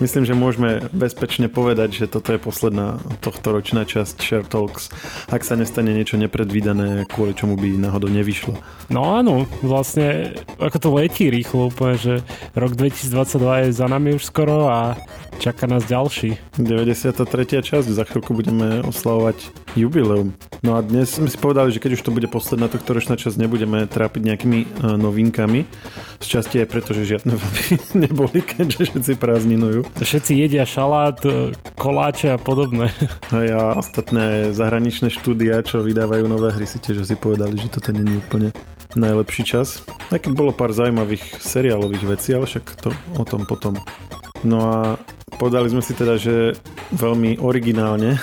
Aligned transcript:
Myslím, 0.00 0.24
že 0.24 0.32
môžeme 0.32 0.88
bezpečne 0.96 1.52
povedať, 1.52 1.92
že 1.92 2.06
toto 2.08 2.32
je 2.32 2.40
posledná 2.40 2.96
tohto 3.20 3.52
ročná 3.52 3.84
časť 3.84 4.16
Share 4.16 4.48
Talks, 4.48 4.88
ak 5.28 5.44
sa 5.44 5.60
nestane 5.60 5.92
niečo 5.92 6.16
nepredvídané, 6.16 7.04
kvôli 7.04 7.36
čomu 7.36 7.60
by 7.60 7.76
náhodou 7.76 8.08
nevyšlo. 8.08 8.56
No 8.88 9.20
áno, 9.20 9.44
vlastne 9.60 10.40
ako 10.56 10.78
to 10.80 10.88
letí 10.96 11.28
rýchlo 11.28 11.68
úplne, 11.68 12.00
že 12.00 12.14
rok 12.56 12.80
2022 12.80 13.68
je 13.68 13.76
za 13.76 13.86
nami 13.92 14.16
už 14.16 14.24
skoro 14.24 14.72
a 14.72 14.96
čaká 15.36 15.68
nás 15.68 15.84
ďalší. 15.84 16.40
93. 16.56 17.60
časť, 17.60 17.86
za 17.92 18.04
chvíľku 18.08 18.32
budeme 18.32 18.80
oslavovať 18.80 19.36
jubileum. 19.76 20.34
No 20.60 20.76
a 20.76 20.84
dnes 20.84 21.16
sme 21.16 21.30
si 21.30 21.40
povedali, 21.40 21.72
že 21.72 21.80
keď 21.80 21.96
už 21.96 22.02
to 22.04 22.12
bude 22.12 22.28
posledná 22.28 22.68
tohto 22.68 22.92
ročná 22.92 23.16
časť, 23.16 23.40
nebudeme 23.40 23.88
trápiť 23.88 24.22
nejakými 24.22 24.58
uh, 24.66 24.96
novinkami. 25.00 25.64
Z 26.20 26.26
časti 26.26 26.60
aj 26.60 26.68
preto, 26.68 26.92
že 26.92 27.16
žiadne 27.16 27.32
neboli, 28.04 28.44
keďže 28.44 28.92
všetci 28.92 29.12
prázdninujú. 29.16 29.88
Všetci 29.96 30.36
jedia 30.36 30.68
šalát, 30.68 31.16
e, 31.24 31.56
koláče 31.80 32.36
a 32.36 32.38
podobné. 32.38 32.92
A 33.32 33.36
ja 33.40 33.62
ostatné 33.72 34.52
zahraničné 34.52 35.08
štúdia, 35.08 35.64
čo 35.64 35.80
vydávajú 35.80 36.28
nové 36.28 36.52
hry, 36.52 36.68
si 36.68 36.76
tiež 36.76 37.08
si 37.08 37.16
povedali, 37.16 37.56
že 37.56 37.72
toto 37.72 37.96
je 37.96 38.04
úplne 38.04 38.52
najlepší 38.98 39.42
čas. 39.48 39.80
Aj 40.12 40.20
keď 40.20 40.32
bolo 40.36 40.52
pár 40.52 40.76
zaujímavých 40.76 41.40
seriálových 41.40 42.04
vecí, 42.04 42.36
ale 42.36 42.44
však 42.44 42.64
to 42.84 42.90
o 43.16 43.24
tom 43.24 43.48
potom. 43.48 43.78
No 44.44 44.58
a 44.60 44.76
povedali 45.36 45.68
sme 45.72 45.84
si 45.84 45.92
teda, 45.92 46.16
že 46.16 46.56
veľmi 46.96 47.40
originálne 47.40 48.16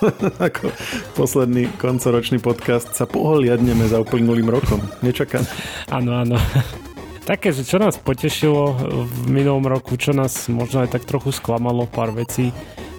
ako 0.48 0.72
posledný 1.16 1.68
koncoročný 1.76 2.40
podcast 2.40 2.92
sa 2.96 3.04
pohľadneme 3.04 3.84
za 3.88 4.00
uplynulým 4.00 4.48
rokom. 4.48 4.80
Nečakané. 5.04 5.46
Áno, 5.92 6.16
áno 6.16 6.36
také, 7.30 7.54
že 7.54 7.62
čo 7.62 7.78
nás 7.78 7.94
potešilo 7.94 8.74
v 9.06 9.16
minulom 9.30 9.62
roku, 9.62 9.94
čo 9.94 10.10
nás 10.10 10.50
možno 10.50 10.82
aj 10.82 10.98
tak 10.98 11.06
trochu 11.06 11.30
sklamalo 11.30 11.86
pár 11.86 12.10
vecí, 12.10 12.50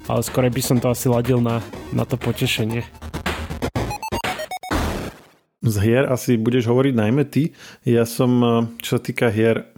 ale 0.08 0.24
skôr 0.24 0.48
by 0.48 0.62
som 0.62 0.80
to 0.80 0.88
asi 0.88 1.12
ladil 1.12 1.42
na, 1.42 1.60
na 1.92 2.08
to 2.08 2.16
potešenie. 2.16 2.86
Z 5.62 5.74
hier 5.78 6.10
asi 6.10 6.34
budeš 6.34 6.66
hovoriť 6.66 6.94
najmä 6.96 7.22
ty. 7.28 7.54
Ja 7.86 8.02
som, 8.02 8.30
eh, 8.42 8.50
čo 8.82 8.98
sa 8.98 9.00
týka 9.02 9.30
hier, 9.30 9.68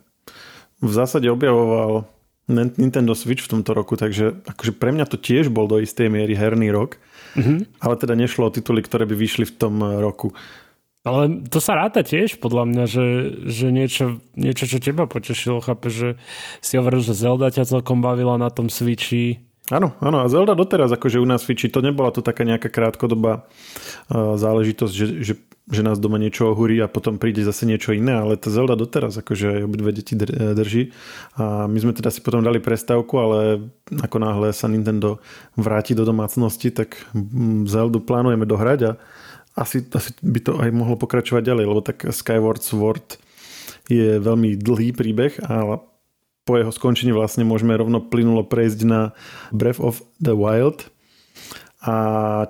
v 0.81 0.93
zásade 0.93 1.29
objavoval 1.29 2.09
Nintendo 2.49 3.17
Switch 3.17 3.41
v 3.41 3.57
tomto 3.57 3.73
roku, 3.73 3.97
takže 3.97 4.37
akože 4.45 4.77
pre 4.77 4.93
mňa 4.93 5.09
to 5.09 5.17
tiež 5.17 5.49
bol 5.49 5.65
do 5.65 5.81
istej 5.81 6.13
miery 6.13 6.37
herný 6.37 6.69
rok, 6.69 7.01
mm-hmm. 7.35 7.83
ale 7.83 7.95
teda 7.99 8.15
nešlo 8.15 8.49
o 8.49 8.55
tituly, 8.55 8.81
ktoré 8.81 9.05
by 9.05 9.15
vyšli 9.15 9.45
v 9.51 9.55
tom 9.55 9.75
eh, 9.83 9.99
roku. 10.01 10.33
Ale 11.05 11.45
to 11.53 11.61
sa 11.61 11.77
ráta 11.77 12.01
tiež, 12.01 12.41
podľa 12.41 12.65
mňa, 12.65 12.85
že, 12.89 13.07
že 13.45 13.69
niečo, 13.69 14.25
niečo, 14.41 14.65
čo 14.65 14.81
teba 14.81 15.05
potešilo, 15.05 15.61
chápe, 15.61 15.93
že 15.93 16.17
si 16.65 16.81
hovoril, 16.81 17.05
že 17.05 17.13
Zelda 17.13 17.53
ťa 17.53 17.69
celkom 17.69 18.01
bavila 18.01 18.41
na 18.41 18.49
tom 18.49 18.73
Switchi. 18.73 19.45
Áno, 19.69 19.93
áno, 20.01 20.25
a 20.25 20.33
Zelda 20.33 20.57
doteraz, 20.57 20.89
akože 20.89 21.21
u 21.21 21.29
nás 21.29 21.45
Switchi, 21.45 21.69
to 21.69 21.85
nebola 21.85 22.09
to 22.09 22.25
taká 22.25 22.49
nejaká 22.49 22.73
krátkodobá 22.73 23.45
uh, 23.45 24.41
záležitosť, 24.41 24.93
že, 24.97 25.07
že, 25.21 25.35
že 25.65 25.81
nás 25.81 25.97
doma 25.97 26.21
niečo 26.21 26.53
ohúri 26.53 26.77
a 26.85 26.93
potom 26.93 27.17
príde 27.17 27.41
zase 27.41 27.65
niečo 27.65 27.97
iné, 27.97 28.21
ale 28.21 28.37
tá 28.37 28.53
Zelda 28.53 28.77
doteraz, 28.77 29.17
akože 29.17 29.65
obidve 29.65 29.97
deti 29.97 30.13
drží. 30.19 30.93
A 31.41 31.65
my 31.65 31.79
sme 31.81 31.97
teda 31.97 32.13
si 32.13 32.21
potom 32.21 32.45
dali 32.45 32.61
prestávku, 32.61 33.17
ale 33.17 33.41
ako 34.05 34.17
náhle 34.21 34.53
sa 34.53 34.69
Nintendo 34.69 35.25
vráti 35.57 35.97
do 35.97 36.05
domácnosti, 36.05 36.69
tak 36.69 37.01
mm, 37.17 37.65
Zeldu 37.65 38.05
plánujeme 38.05 38.45
dohrať 38.45 38.81
a 38.85 38.91
asi, 39.57 39.81
asi 39.89 40.13
by 40.21 40.41
to 40.45 40.53
aj 40.61 40.69
mohlo 40.75 41.01
pokračovať 41.01 41.43
ďalej, 41.49 41.65
lebo 41.65 41.81
tak 41.81 42.13
Skyward 42.13 42.61
Sword 42.61 43.17
je 43.89 44.21
veľmi 44.21 44.61
dlhý 44.61 44.93
príbeh 44.93 45.41
a 45.49 45.81
po 46.45 46.61
jeho 46.61 46.69
skončení 46.69 47.17
vlastne 47.17 47.49
môžeme 47.49 47.73
rovno 47.73 48.05
plynulo 48.05 48.45
prejsť 48.45 48.81
na 48.85 49.17
Breath 49.49 49.81
of 49.81 50.05
the 50.21 50.37
Wild 50.37 50.93
a 51.81 51.95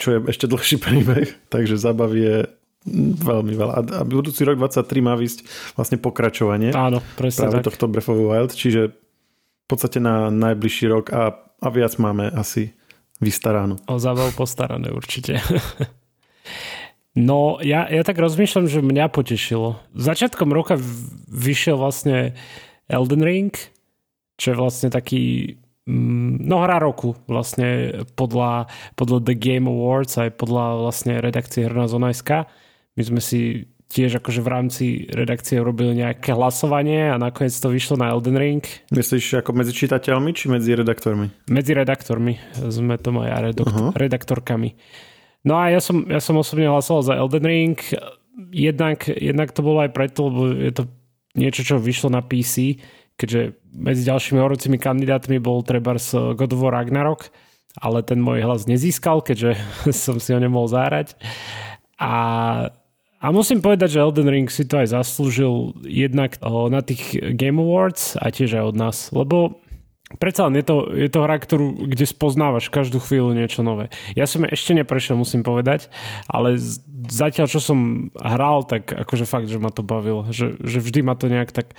čo 0.02 0.08
je 0.10 0.18
ešte 0.34 0.50
dlhší 0.50 0.76
príbeh, 0.84 1.30
takže 1.46 1.78
zábav 1.78 2.10
je 2.10 2.50
veľmi 2.86 3.54
veľa. 3.56 3.72
A 3.80 4.02
budúci 4.04 4.44
rok 4.44 4.60
23 4.60 4.84
má 5.00 5.16
vysť 5.16 5.48
vlastne 5.72 5.96
pokračovanie 5.96 6.76
Áno, 6.76 7.00
presne 7.16 7.48
práve 7.48 7.56
tak. 7.60 7.66
tohto 7.72 7.88
Breath 7.88 8.12
of 8.12 8.20
Wild, 8.20 8.52
čiže 8.52 8.92
v 9.64 9.66
podstate 9.66 9.98
na 10.04 10.28
najbližší 10.28 10.86
rok 10.92 11.08
a, 11.08 11.32
a 11.64 11.68
viac 11.72 11.96
máme 11.96 12.28
asi 12.28 12.76
vystaráno. 13.24 13.80
O 13.88 13.96
zábavu 13.96 14.36
postarané 14.36 14.92
určite. 14.92 15.40
No, 17.14 17.62
ja, 17.62 17.86
ja 17.86 18.02
tak 18.02 18.18
rozmýšľam, 18.18 18.66
že 18.66 18.82
mňa 18.82 19.06
potešilo. 19.06 19.78
Začiatkom 19.94 20.50
roka 20.50 20.74
vyšiel 21.30 21.78
vlastne 21.78 22.34
Elden 22.90 23.22
Ring, 23.22 23.54
čo 24.34 24.50
je 24.50 24.58
vlastne 24.58 24.90
taký 24.90 25.54
mm, 25.86 26.42
no 26.42 26.66
hra 26.66 26.82
roku 26.82 27.14
vlastne 27.30 28.02
podľa, 28.18 28.66
podľa 28.98 29.30
The 29.30 29.36
Game 29.38 29.70
Awards 29.70 30.18
aj 30.18 30.34
podľa 30.42 30.90
vlastne 30.90 31.22
redakcie 31.22 31.70
Hrna 31.70 31.86
Zona.sk. 31.86 32.50
My 32.94 33.02
sme 33.02 33.20
si 33.20 33.70
tiež 33.94 34.18
akože 34.18 34.40
v 34.42 34.48
rámci 34.50 34.84
redakcie 35.06 35.62
urobili 35.62 36.02
nejaké 36.02 36.34
hlasovanie 36.34 37.14
a 37.14 37.16
nakoniec 37.20 37.54
to 37.54 37.70
vyšlo 37.70 37.94
na 38.00 38.10
Elden 38.10 38.34
Ring. 38.34 38.64
Myslíš 38.90 39.38
ako 39.38 39.54
medzi 39.54 39.70
čitateľmi 39.70 40.34
či 40.34 40.50
medzi 40.50 40.74
redaktormi? 40.74 41.30
Medzi 41.46 41.72
redaktormi 41.78 42.34
sme 42.58 42.98
to 42.98 43.14
aj 43.14 43.54
redok- 43.54 43.70
uh-huh. 43.70 43.90
redaktorkami. 43.94 44.74
No 45.46 45.60
a 45.60 45.70
ja 45.70 45.78
som, 45.78 46.08
ja 46.10 46.18
som 46.18 46.40
osobne 46.40 46.66
hlasoval 46.66 47.02
za 47.06 47.14
Elden 47.14 47.46
Ring. 47.46 47.78
Jednak, 48.50 49.06
jednak 49.06 49.54
to 49.54 49.62
bolo 49.62 49.84
aj 49.84 49.94
preto, 49.94 50.26
lebo 50.26 50.50
je 50.50 50.72
to 50.74 50.84
niečo, 51.38 51.62
čo 51.62 51.76
vyšlo 51.78 52.10
na 52.10 52.24
PC, 52.24 52.82
keďže 53.14 53.62
medzi 53.70 54.02
ďalšími 54.10 54.38
horúcimi 54.42 54.80
kandidátmi 54.80 55.38
bol 55.38 55.62
trebárs 55.62 56.10
God 56.10 56.50
of 56.50 56.62
War 56.62 56.82
Ragnarok, 56.82 57.30
ale 57.78 58.02
ten 58.02 58.18
môj 58.18 58.42
hlas 58.42 58.66
nezískal, 58.66 59.22
keďže 59.22 59.54
som 60.04 60.18
si 60.18 60.34
ho 60.34 60.40
nemohol 60.42 60.66
zárať. 60.66 61.14
A, 62.00 62.14
a 63.24 63.32
musím 63.32 63.64
povedať, 63.64 63.96
že 63.96 64.04
Elden 64.04 64.28
Ring 64.28 64.48
si 64.52 64.68
to 64.68 64.84
aj 64.84 64.92
zaslúžil 64.92 65.72
jednak 65.80 66.36
na 66.44 66.84
tých 66.84 67.16
Game 67.32 67.56
Awards 67.56 68.20
a 68.20 68.28
tiež 68.28 68.60
aj 68.60 68.64
od 68.68 68.76
nás, 68.76 68.96
lebo 69.16 69.64
Predsa 70.14 70.46
len 70.46 70.60
je 70.60 70.66
to, 70.68 70.76
je 70.94 71.10
to 71.10 71.24
hra, 71.26 71.42
ktorú, 71.42 71.90
kde 71.90 72.06
spoznávaš 72.06 72.70
každú 72.70 73.02
chvíľu 73.02 73.34
niečo 73.34 73.66
nové. 73.66 73.90
Ja 74.14 74.30
som 74.30 74.46
ešte 74.46 74.76
neprešiel, 74.76 75.18
musím 75.18 75.42
povedať, 75.42 75.90
ale 76.30 76.60
zatiaľ, 77.10 77.50
čo 77.50 77.58
som 77.58 78.10
hral, 78.14 78.62
tak 78.68 78.94
akože 78.94 79.26
fakt, 79.26 79.50
že 79.50 79.58
ma 79.58 79.74
to 79.74 79.82
bavilo. 79.82 80.28
Že, 80.30 80.60
že 80.60 80.78
vždy 80.78 81.00
ma 81.02 81.18
to 81.18 81.26
nejak 81.26 81.50
tak 81.50 81.74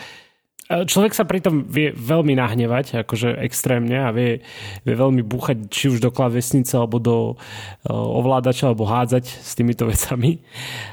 Človek 0.65 1.13
sa 1.13 1.29
pritom 1.29 1.61
vie 1.69 1.93
veľmi 1.93 2.33
nahnevať, 2.41 3.05
akože 3.05 3.37
extrémne 3.45 4.01
a 4.01 4.09
vie, 4.09 4.41
vie 4.81 4.95
veľmi 4.97 5.21
búchať 5.21 5.69
či 5.69 5.93
už 5.93 6.01
do 6.01 6.09
klavesnice 6.09 6.73
alebo 6.73 6.97
do 6.97 7.17
uh, 7.37 7.93
ovládača 7.93 8.73
alebo 8.73 8.89
hádzať 8.89 9.29
s 9.29 9.53
týmito 9.53 9.85
vecami. 9.93 10.41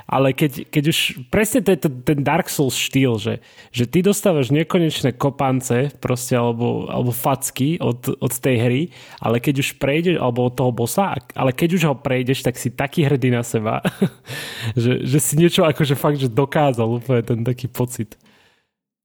Ale 0.04 0.36
keď, 0.36 0.68
keď 0.68 0.84
už 0.92 0.98
presne 1.32 1.64
to 1.64 1.72
je 1.72 1.78
to, 1.80 1.88
ten 1.88 2.20
Dark 2.20 2.52
Souls 2.52 2.76
štýl, 2.76 3.16
že, 3.16 3.40
že 3.72 3.88
ty 3.88 4.04
dostávaš 4.04 4.52
nekonečné 4.52 5.16
kopance 5.16 5.88
proste 6.04 6.36
alebo, 6.36 6.92
alebo 6.92 7.08
facky 7.08 7.80
od, 7.80 8.12
od 8.20 8.32
tej 8.44 8.56
hry, 8.60 8.82
ale 9.24 9.40
keď 9.40 9.64
už 9.64 9.80
prejdeš, 9.80 10.20
alebo 10.20 10.52
od 10.52 10.52
toho 10.52 10.68
bossa, 10.68 11.16
ale 11.32 11.56
keď 11.56 11.80
už 11.80 11.82
ho 11.88 11.96
prejdeš, 11.96 12.44
tak 12.44 12.60
si 12.60 12.68
taký 12.68 13.08
hrdý 13.08 13.32
na 13.32 13.40
seba, 13.40 13.80
že, 14.76 15.00
že 15.00 15.16
si 15.16 15.40
niečo 15.40 15.64
akože 15.64 15.96
fakt, 15.96 16.20
že 16.20 16.28
dokázal 16.28 17.00
úplne 17.00 17.24
ten 17.24 17.40
taký 17.40 17.72
pocit 17.72 18.20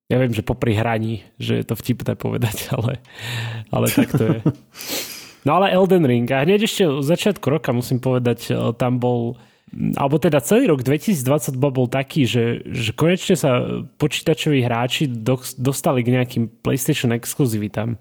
ja 0.07 0.17
viem, 0.23 0.31
že 0.31 0.43
popri 0.43 0.71
hraní, 0.71 1.27
že 1.35 1.59
je 1.59 1.65
to 1.67 1.75
vtipné 1.75 2.15
povedať, 2.15 2.67
ale, 2.75 3.03
ale 3.71 3.87
tak 3.91 4.09
to 4.15 4.23
je. 4.23 4.39
No 5.45 5.63
ale 5.63 5.71
Elden 5.71 6.03
Ring. 6.03 6.27
A 6.35 6.43
hneď 6.43 6.67
ešte 6.67 6.83
v 6.83 6.99
začiatku 6.99 7.47
roka 7.47 7.71
musím 7.71 8.03
povedať, 8.03 8.51
e, 8.51 8.75
tam 8.75 8.99
bol 8.99 9.39
alebo 9.95 10.15
teda 10.15 10.39
celý 10.39 10.71
rok 10.71 10.83
2022 10.83 11.55
bol 11.59 11.87
taký, 11.91 12.23
že, 12.23 12.63
že 12.67 12.95
konečne 12.95 13.35
sa 13.35 13.83
počítačoví 13.99 14.63
hráči 14.63 15.11
dostali 15.59 16.07
k 16.07 16.19
nejakým 16.19 16.43
PlayStation 16.63 17.11
exkluzivitám. 17.11 17.99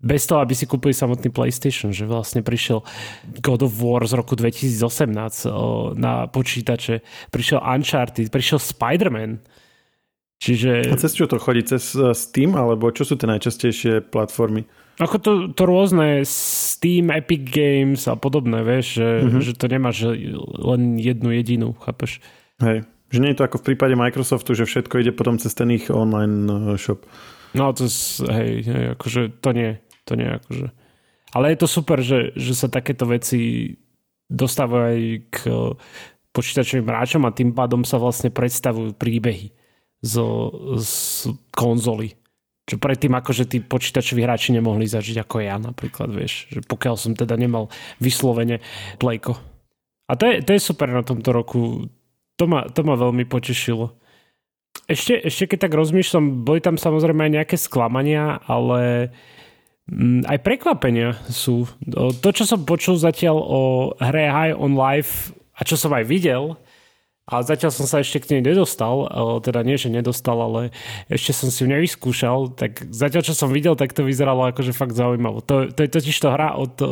Bez 0.00 0.24
toho, 0.24 0.40
aby 0.40 0.56
si 0.56 0.64
kúpili 0.64 0.96
samotný 0.96 1.28
PlayStation, 1.28 1.92
že 1.92 2.08
vlastne 2.08 2.40
prišiel 2.40 2.80
God 3.44 3.68
of 3.68 3.76
War 3.80 4.04
z 4.04 4.16
roku 4.16 4.32
2018 4.36 4.72
e, 4.76 5.48
na 6.00 6.28
počítače, 6.28 7.04
prišiel 7.28 7.60
Uncharted, 7.60 8.32
prišiel 8.32 8.56
Spider-Man, 8.60 9.44
Čiže... 10.40 10.88
A 10.88 10.96
cez 10.96 11.12
čo 11.12 11.28
to 11.28 11.36
chodí? 11.36 11.60
Cez 11.68 11.92
eh, 11.92 12.16
Steam? 12.16 12.56
Alebo 12.56 12.88
čo 12.90 13.04
sú 13.04 13.20
tie 13.20 13.28
najčastejšie 13.28 14.08
platformy? 14.08 14.64
Ako 15.00 15.16
to, 15.20 15.32
to 15.52 15.62
rôzne 15.64 16.24
Steam, 16.28 17.12
Epic 17.12 17.48
Games 17.48 18.04
a 18.08 18.16
podobné, 18.16 18.60
vieš, 18.60 19.00
že, 19.00 19.08
mm-hmm. 19.24 19.40
že 19.40 19.52
to 19.56 19.66
nemáš 19.68 19.96
len 20.60 21.00
jednu 21.00 21.32
jedinú, 21.32 21.72
chápeš? 21.80 22.20
Hej, 22.60 22.84
že 23.08 23.18
nie 23.24 23.32
je 23.32 23.38
to 23.40 23.48
ako 23.48 23.64
v 23.64 23.66
prípade 23.72 23.96
Microsoftu, 23.96 24.52
že 24.52 24.68
všetko 24.68 25.00
ide 25.00 25.12
potom 25.16 25.40
cez 25.40 25.56
ten 25.56 25.72
ich 25.72 25.88
online 25.92 26.48
eh, 26.48 26.80
shop. 26.80 27.04
No 27.56 27.72
to 27.76 27.88
hej, 28.28 28.64
hej, 28.64 28.84
akože 28.96 29.40
to 29.44 29.50
nie, 29.52 29.76
to 30.08 30.16
nie 30.16 30.28
akože. 30.28 30.68
Ale 31.30 31.54
je 31.54 31.58
to 31.62 31.68
super, 31.68 31.98
že, 32.02 32.34
že 32.36 32.52
sa 32.58 32.68
takéto 32.68 33.06
veci 33.08 33.72
dostávajú 34.28 34.84
aj 34.84 35.00
k 35.32 35.36
eh, 35.48 35.72
počítačovým 36.32 36.88
hráčom 36.88 37.24
a 37.24 37.32
tým 37.32 37.52
pádom 37.56 37.84
sa 37.84 37.96
vlastne 37.96 38.32
predstavujú 38.32 38.96
príbehy 38.96 39.59
zo, 40.00 40.50
z 40.80 40.92
konzoly. 41.52 42.16
čo 42.64 42.78
predtým 42.78 43.12
akože 43.18 43.50
tí 43.50 43.58
počítačoví 43.60 44.22
hráči 44.22 44.54
nemohli 44.54 44.86
zažiť 44.86 45.26
ako 45.26 45.36
ja 45.42 45.58
napríklad, 45.58 46.14
vieš, 46.14 46.46
že 46.54 46.60
pokiaľ 46.62 46.94
som 46.94 47.12
teda 47.18 47.34
nemal 47.34 47.66
vyslovene 47.98 48.62
plejko. 49.02 49.34
A 50.10 50.14
to 50.14 50.26
je, 50.26 50.42
to 50.42 50.54
je 50.54 50.62
super 50.62 50.90
na 50.90 51.02
tomto 51.02 51.30
roku. 51.30 51.86
To 52.38 52.44
ma, 52.46 52.66
to 52.70 52.82
ma 52.82 52.94
veľmi 52.94 53.26
potešilo. 53.26 53.94
Ešte, 54.90 55.18
ešte 55.22 55.54
keď 55.54 55.70
tak 55.70 55.78
rozmýšľam, 55.78 56.46
boli 56.46 56.58
tam 56.58 56.74
samozrejme 56.74 57.26
aj 57.26 57.32
nejaké 57.42 57.56
sklamania, 57.58 58.42
ale 58.46 59.10
mm, 59.86 60.26
aj 60.26 60.38
prekvapenia 60.42 61.14
sú. 61.30 61.66
To, 61.94 62.28
čo 62.34 62.42
som 62.42 62.66
počul 62.66 62.98
zatiaľ 62.98 63.38
o 63.38 63.60
hre 63.98 64.26
High 64.30 64.58
on 64.58 64.74
Life 64.74 65.34
a 65.54 65.62
čo 65.62 65.78
som 65.78 65.94
aj 65.94 66.06
videl, 66.06 66.58
a 67.30 67.46
zatiaľ 67.46 67.70
som 67.70 67.86
sa 67.86 68.02
ešte 68.02 68.26
k 68.26 68.36
nej 68.36 68.42
nedostal, 68.42 69.06
teda 69.38 69.62
nie, 69.62 69.78
že 69.78 69.86
nedostal, 69.86 70.34
ale 70.42 70.74
ešte 71.06 71.30
som 71.30 71.46
si 71.46 71.62
ju 71.62 71.70
nevyskúšal, 71.70 72.58
tak 72.58 72.90
zatiaľ, 72.90 73.22
čo 73.22 73.38
som 73.38 73.54
videl, 73.54 73.78
tak 73.78 73.94
to 73.94 74.02
vyzeralo 74.02 74.50
akože 74.50 74.74
fakt 74.74 74.98
zaujímavo. 74.98 75.38
To, 75.46 75.70
to 75.70 75.80
je 75.86 75.90
totiž 75.94 76.16
to 76.18 76.34
hra 76.34 76.58
od 76.58 76.74
o, 76.82 76.86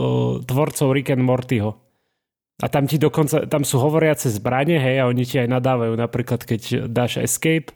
tvorcov 0.46 0.94
Rick 0.94 1.11
and 1.11 1.26
Mortyho. 1.26 1.75
A 2.62 2.67
tam 2.70 2.87
ti 2.87 3.02
dokonca, 3.02 3.50
tam 3.50 3.67
sú 3.67 3.82
hovoriace 3.82 4.31
zbranie, 4.31 4.79
hej, 4.79 5.02
a 5.02 5.11
oni 5.11 5.26
ti 5.26 5.43
aj 5.43 5.50
nadávajú, 5.50 5.94
napríklad 5.99 6.46
keď 6.46 6.87
dáš 6.87 7.19
escape, 7.19 7.75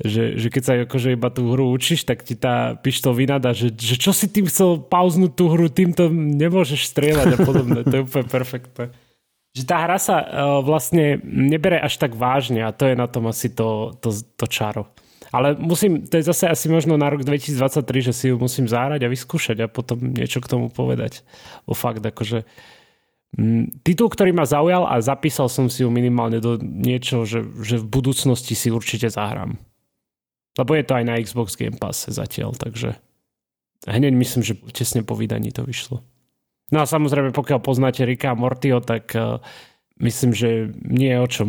že, 0.00 0.40
že 0.40 0.48
keď 0.48 0.62
sa 0.64 0.72
akože 0.88 1.12
iba 1.12 1.28
tú 1.28 1.52
hru 1.52 1.68
učíš, 1.76 2.08
tak 2.08 2.24
ti 2.24 2.32
tá 2.32 2.76
pištol 2.80 3.12
vynadá, 3.12 3.52
že, 3.52 3.68
že 3.68 4.00
čo 4.00 4.16
si 4.16 4.32
tým 4.32 4.48
chcel 4.48 4.80
pauznúť 4.80 5.32
tú 5.36 5.52
hru, 5.52 5.68
týmto 5.68 6.08
nemôžeš 6.08 6.88
strieľať 6.88 7.36
a 7.36 7.38
podobne. 7.44 7.80
to 7.84 8.00
je 8.00 8.04
úplne 8.08 8.26
perfektné 8.32 8.84
že 9.52 9.68
tá 9.68 9.84
hra 9.84 10.00
sa 10.00 10.16
uh, 10.18 10.26
vlastne 10.64 11.20
nebere 11.24 11.76
až 11.76 12.00
tak 12.00 12.16
vážne 12.16 12.64
a 12.64 12.72
to 12.72 12.88
je 12.88 12.96
na 12.96 13.04
tom 13.04 13.28
asi 13.28 13.52
to, 13.52 13.92
to, 14.00 14.08
to 14.12 14.46
čaro. 14.48 14.88
Ale 15.32 15.56
musím, 15.56 16.04
to 16.04 16.20
je 16.20 16.28
zase 16.28 16.44
asi 16.44 16.68
možno 16.68 17.00
na 17.00 17.08
rok 17.08 17.24
2023, 17.24 18.08
že 18.08 18.12
si 18.12 18.24
ju 18.28 18.36
musím 18.36 18.68
zahrať 18.68 19.00
a 19.04 19.12
vyskúšať 19.12 19.64
a 19.64 19.72
potom 19.72 20.12
niečo 20.12 20.44
k 20.44 20.50
tomu 20.50 20.68
povedať. 20.68 21.24
O 21.64 21.72
fakt, 21.72 22.04
akože 22.04 22.44
m, 23.40 23.72
titul, 23.80 24.12
ktorý 24.12 24.36
ma 24.36 24.44
zaujal 24.44 24.84
a 24.84 25.00
zapísal 25.00 25.48
som 25.48 25.72
si 25.72 25.84
ju 25.84 25.88
minimálne 25.88 26.36
do 26.36 26.60
niečo, 26.60 27.24
že, 27.24 27.48
že 27.64 27.80
v 27.80 27.86
budúcnosti 27.88 28.52
si 28.52 28.68
určite 28.68 29.08
zahrám. 29.08 29.56
Lebo 30.60 30.76
je 30.76 30.84
to 30.84 31.00
aj 31.00 31.04
na 31.08 31.16
Xbox 31.16 31.56
Game 31.56 31.80
Pass 31.80 32.12
zatiaľ, 32.12 32.52
takže 32.52 33.00
hneď 33.88 34.12
myslím, 34.12 34.44
že 34.44 34.52
tesne 34.68 35.00
po 35.00 35.16
vydaní 35.16 35.48
to 35.48 35.64
vyšlo. 35.64 36.04
No 36.72 36.80
a 36.80 36.88
samozrejme, 36.88 37.36
pokiaľ 37.36 37.60
poznáte 37.60 38.08
Rika 38.08 38.32
a 38.32 38.38
Mortio, 38.38 38.80
tak 38.80 39.12
uh, 39.12 39.38
myslím, 40.00 40.32
že 40.32 40.72
nie 40.80 41.12
je 41.12 41.20
o 41.20 41.28
čom 41.28 41.48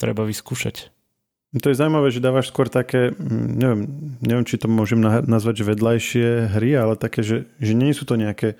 treba 0.00 0.24
vyskúšať. 0.24 0.88
To 1.52 1.68
je 1.68 1.76
zaujímavé, 1.76 2.08
že 2.08 2.24
dávaš 2.24 2.48
skôr 2.48 2.72
také, 2.72 3.12
mm, 3.12 3.48
neviem, 3.60 3.80
neviem 4.24 4.46
či 4.48 4.56
to 4.56 4.72
môžem 4.72 5.04
nazvať, 5.04 5.60
že 5.60 5.68
vedľajšie 5.76 6.26
hry, 6.56 6.72
ale 6.72 6.96
také, 6.96 7.20
že, 7.20 7.44
že 7.60 7.76
nie 7.76 7.92
sú 7.92 8.08
to 8.08 8.16
nejaké 8.16 8.56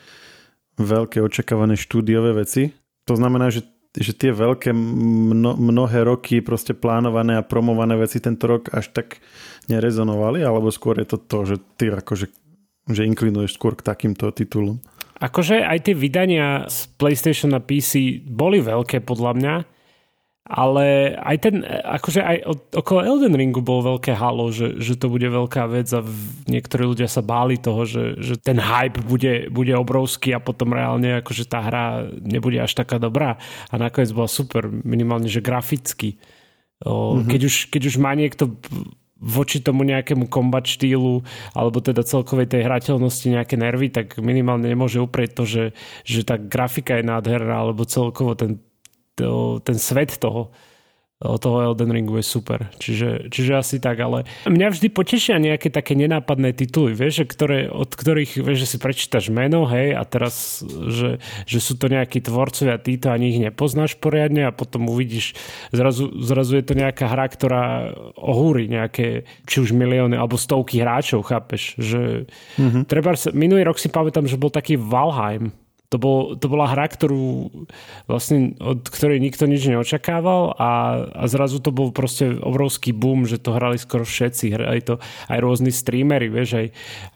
veľké 0.76 1.24
očakávané 1.24 1.80
štúdiové 1.80 2.36
veci. 2.36 2.76
To 3.08 3.16
znamená, 3.16 3.48
že, 3.48 3.64
že 3.96 4.12
tie 4.12 4.36
veľké 4.36 4.76
mno, 4.76 5.56
mnohé 5.56 6.04
roky 6.04 6.44
proste 6.44 6.76
plánované 6.76 7.40
a 7.40 7.46
promované 7.46 7.96
veci 7.96 8.20
tento 8.20 8.44
rok 8.44 8.68
až 8.76 8.92
tak 8.92 9.24
nerezonovali, 9.72 10.44
alebo 10.44 10.68
skôr 10.68 11.00
je 11.00 11.16
to 11.16 11.16
to, 11.16 11.38
že 11.48 11.56
ty 11.80 11.88
akože 11.88 12.28
že 12.90 13.06
inklinuješ 13.06 13.54
skôr 13.54 13.78
k 13.78 13.86
takýmto 13.86 14.34
titulom. 14.34 14.82
Akože 15.22 15.62
aj 15.62 15.86
tie 15.86 15.94
vydania 15.94 16.66
z 16.66 16.90
PlayStation 16.98 17.54
na 17.54 17.62
PC 17.62 18.18
boli 18.26 18.58
veľké 18.58 19.06
podľa 19.06 19.32
mňa, 19.38 19.54
ale 20.42 21.14
aj 21.14 21.36
ten, 21.38 21.62
akože 21.64 22.18
aj 22.18 22.36
okolo 22.74 23.06
Elden 23.06 23.38
Ringu 23.38 23.62
bolo 23.62 23.94
veľké 23.94 24.18
halo, 24.18 24.50
že, 24.50 24.82
že 24.82 24.98
to 24.98 25.06
bude 25.06 25.24
veľká 25.24 25.70
vec 25.70 25.86
a 25.94 26.02
niektorí 26.50 26.82
ľudia 26.90 27.06
sa 27.06 27.22
báli 27.22 27.62
toho, 27.62 27.86
že, 27.86 28.18
že 28.18 28.34
ten 28.42 28.58
hype 28.58 28.98
bude, 29.06 29.46
bude 29.54 29.70
obrovský 29.78 30.34
a 30.34 30.42
potom 30.42 30.74
reálne 30.74 31.22
akože 31.22 31.46
tá 31.46 31.62
hra 31.62 32.10
nebude 32.18 32.58
až 32.58 32.74
taká 32.74 32.98
dobrá 32.98 33.38
a 33.70 33.74
nakoniec 33.78 34.10
bola 34.10 34.26
super, 34.26 34.66
minimálne 34.66 35.30
že 35.30 35.38
graficky. 35.38 36.18
O, 36.82 37.22
mm-hmm. 37.22 37.30
keď, 37.30 37.40
už, 37.46 37.54
keď 37.70 37.82
už 37.86 37.96
má 38.02 38.10
niekto 38.18 38.58
voči 39.22 39.62
tomu 39.62 39.86
nejakému 39.86 40.26
kombat 40.26 40.66
štýlu 40.66 41.22
alebo 41.54 41.78
teda 41.78 42.02
celkovej 42.02 42.50
tej 42.50 42.66
hrateľnosti 42.66 43.30
nejaké 43.30 43.54
nervy, 43.54 43.94
tak 43.94 44.18
minimálne 44.18 44.66
nemôže 44.66 44.98
uprieť 44.98 45.30
to, 45.38 45.44
že, 45.46 45.64
že 46.02 46.26
tá 46.26 46.34
grafika 46.36 46.98
je 46.98 47.06
nádherná 47.06 47.54
alebo 47.54 47.86
celkovo 47.86 48.34
ten, 48.34 48.58
to, 49.14 49.62
ten 49.62 49.78
svet 49.78 50.18
toho 50.18 50.50
toho 51.38 51.72
Elden 51.72 51.94
Ringu 51.94 52.18
je 52.18 52.26
super. 52.26 52.66
Čiže, 52.82 53.30
čiže 53.30 53.52
asi 53.54 53.76
tak, 53.78 54.02
ale 54.02 54.26
mňa 54.44 54.68
vždy 54.74 54.88
potešia 54.90 55.38
nejaké 55.38 55.70
také 55.70 55.94
nenápadné 55.94 56.50
tituly, 56.52 56.98
vieš, 56.98 57.24
ktoré, 57.30 57.70
od 57.70 57.88
ktorých 57.94 58.42
vieš, 58.42 58.66
že 58.66 58.70
si 58.74 58.78
prečítaš 58.82 59.30
meno, 59.30 59.64
hej, 59.70 59.94
a 59.94 60.02
teraz, 60.02 60.66
že, 60.66 61.22
že 61.46 61.58
sú 61.62 61.78
to 61.78 61.86
nejakí 61.86 62.18
tvorcovia, 62.18 62.82
ty 62.82 62.98
to 62.98 63.14
ani 63.14 63.30
ich 63.32 63.40
nepoznáš 63.40 63.94
poriadne 63.96 64.50
a 64.50 64.52
potom 64.52 64.90
uvidíš, 64.90 65.38
zrazu, 65.70 66.10
zrazu 66.18 66.58
je 66.58 66.64
to 66.66 66.74
nejaká 66.74 67.06
hra, 67.06 67.26
ktorá 67.30 67.64
ohúri 68.18 68.66
nejaké, 68.66 69.24
či 69.46 69.62
už 69.62 69.70
milióny 69.70 70.18
alebo 70.18 70.34
stovky 70.34 70.82
hráčov, 70.82 71.22
chápeš, 71.22 71.78
že 71.78 72.26
mm-hmm. 72.58 72.82
treba, 72.90 73.14
minulý 73.30 73.62
rok 73.62 73.78
si 73.78 73.86
pamätám, 73.86 74.26
že 74.26 74.40
bol 74.40 74.50
taký 74.50 74.74
Valheim, 74.74 75.54
to, 75.92 76.00
bol, 76.00 76.32
to 76.40 76.48
bola 76.48 76.72
hra, 76.72 76.88
ktorú 76.88 77.52
vlastne, 78.08 78.56
od 78.56 78.88
ktorej 78.88 79.20
nikto 79.20 79.44
nič 79.44 79.68
neočakával 79.68 80.56
a, 80.56 80.70
a 81.12 81.24
zrazu 81.28 81.60
to 81.60 81.68
bol 81.68 81.92
proste 81.92 82.32
obrovský 82.40 82.96
boom, 82.96 83.28
že 83.28 83.36
to 83.36 83.52
hrali 83.52 83.76
skoro 83.76 84.08
všetci, 84.08 84.56
hrali 84.56 84.80
to 84.80 84.96
aj 85.28 85.38
rôzni 85.44 85.68
streamery, 85.68 86.32
vieš, 86.32 86.56
aj, 86.56 86.66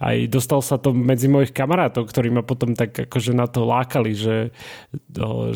aj 0.04 0.16
dostal 0.28 0.60
sa 0.60 0.76
to 0.76 0.92
medzi 0.92 1.32
mojich 1.32 1.56
kamarátov, 1.56 2.04
ktorí 2.12 2.28
ma 2.28 2.44
potom 2.44 2.76
tak 2.76 2.92
akože 3.08 3.32
na 3.32 3.48
to 3.48 3.64
lákali, 3.64 4.12
že, 4.12 4.52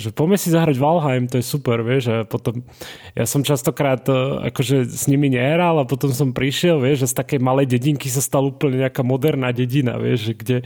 že 0.01 0.09
poďme 0.17 0.41
si 0.41 0.49
zahrať 0.49 0.81
Valheim, 0.81 1.29
to 1.29 1.37
je 1.37 1.45
super, 1.45 1.85
vieš, 1.85 2.09
a 2.09 2.17
potom 2.25 2.65
ja 3.13 3.29
som 3.29 3.45
častokrát 3.45 4.01
e, 4.09 4.49
akože 4.49 4.89
s 4.89 5.05
nimi 5.11 5.29
nehral 5.29 5.77
a 5.77 5.85
potom 5.85 6.09
som 6.17 6.33
prišiel, 6.33 6.81
vieš, 6.81 7.05
že 7.05 7.13
z 7.13 7.19
takej 7.21 7.41
malej 7.45 7.69
dedinky 7.69 8.09
sa 8.09 8.25
stal 8.25 8.49
úplne 8.49 8.81
nejaká 8.81 9.05
moderná 9.05 9.53
dedina, 9.53 10.01
vieš, 10.01 10.33
kde, 10.33 10.65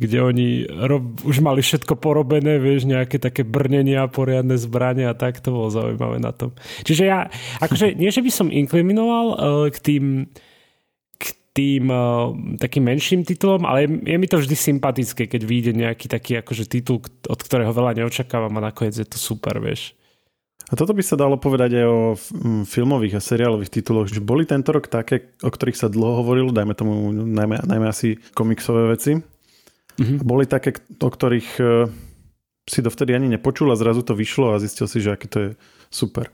kde 0.00 0.18
oni 0.18 0.48
rob, 0.66 1.04
už 1.22 1.38
mali 1.44 1.60
všetko 1.62 1.91
všetko 1.92 2.00
porobené, 2.00 2.56
vieš, 2.56 2.88
nejaké 2.88 3.20
také 3.20 3.44
brnenia, 3.44 4.08
poriadne 4.08 4.56
zbrania 4.56 5.12
a 5.12 5.18
tak, 5.18 5.44
to 5.44 5.52
bolo 5.52 5.68
zaujímavé 5.68 6.16
na 6.24 6.32
tom. 6.32 6.56
Čiže 6.88 7.04
ja, 7.04 7.28
akože 7.60 7.92
nie, 8.00 8.08
že 8.08 8.24
by 8.24 8.30
som 8.32 8.48
inkriminoval 8.48 9.26
uh, 9.28 9.36
k 9.68 9.76
tým 9.78 10.04
k 11.20 11.26
tým 11.52 11.92
uh, 11.92 12.32
takým 12.56 12.88
menším 12.88 13.28
titulom, 13.28 13.68
ale 13.68 13.84
je, 13.84 13.88
je 14.08 14.16
mi 14.16 14.24
to 14.24 14.40
vždy 14.40 14.56
sympatické, 14.56 15.28
keď 15.28 15.42
vyjde 15.44 15.72
nejaký 15.76 16.08
taký 16.08 16.40
akože 16.40 16.64
titul, 16.64 17.04
od 17.04 17.40
ktorého 17.44 17.76
veľa 17.76 18.00
neočakávam 18.00 18.56
a 18.56 18.72
nakoniec 18.72 18.96
je 18.96 19.04
to 19.04 19.20
super, 19.20 19.60
vieš. 19.60 19.92
A 20.72 20.78
toto 20.78 20.96
by 20.96 21.04
sa 21.04 21.20
dalo 21.20 21.36
povedať 21.36 21.84
aj 21.84 21.84
o 21.84 22.16
filmových 22.64 23.20
a 23.20 23.20
seriálových 23.20 23.68
tituloch, 23.68 24.08
že 24.08 24.24
boli 24.24 24.48
tento 24.48 24.72
rok 24.72 24.88
také, 24.88 25.36
o 25.44 25.52
ktorých 25.52 25.76
sa 25.76 25.92
dlho 25.92 26.24
hovorilo, 26.24 26.48
dajme 26.48 26.72
tomu 26.72 27.12
najmä, 27.12 27.68
najmä 27.68 27.86
asi 27.92 28.16
komiksové 28.32 28.88
veci, 28.88 29.20
Mm-hmm. 30.02 30.18
Boli 30.26 30.44
také, 30.50 30.74
o 30.98 31.06
ktorých 31.06 31.50
e, 31.62 31.64
si 32.66 32.82
dovtedy 32.82 33.14
ani 33.14 33.30
nepočul 33.30 33.70
a 33.70 33.78
zrazu 33.78 34.02
to 34.02 34.18
vyšlo 34.18 34.54
a 34.54 34.62
zistil 34.62 34.90
si, 34.90 34.98
že 34.98 35.14
aké 35.14 35.30
to 35.30 35.38
je 35.38 35.50
super. 35.94 36.26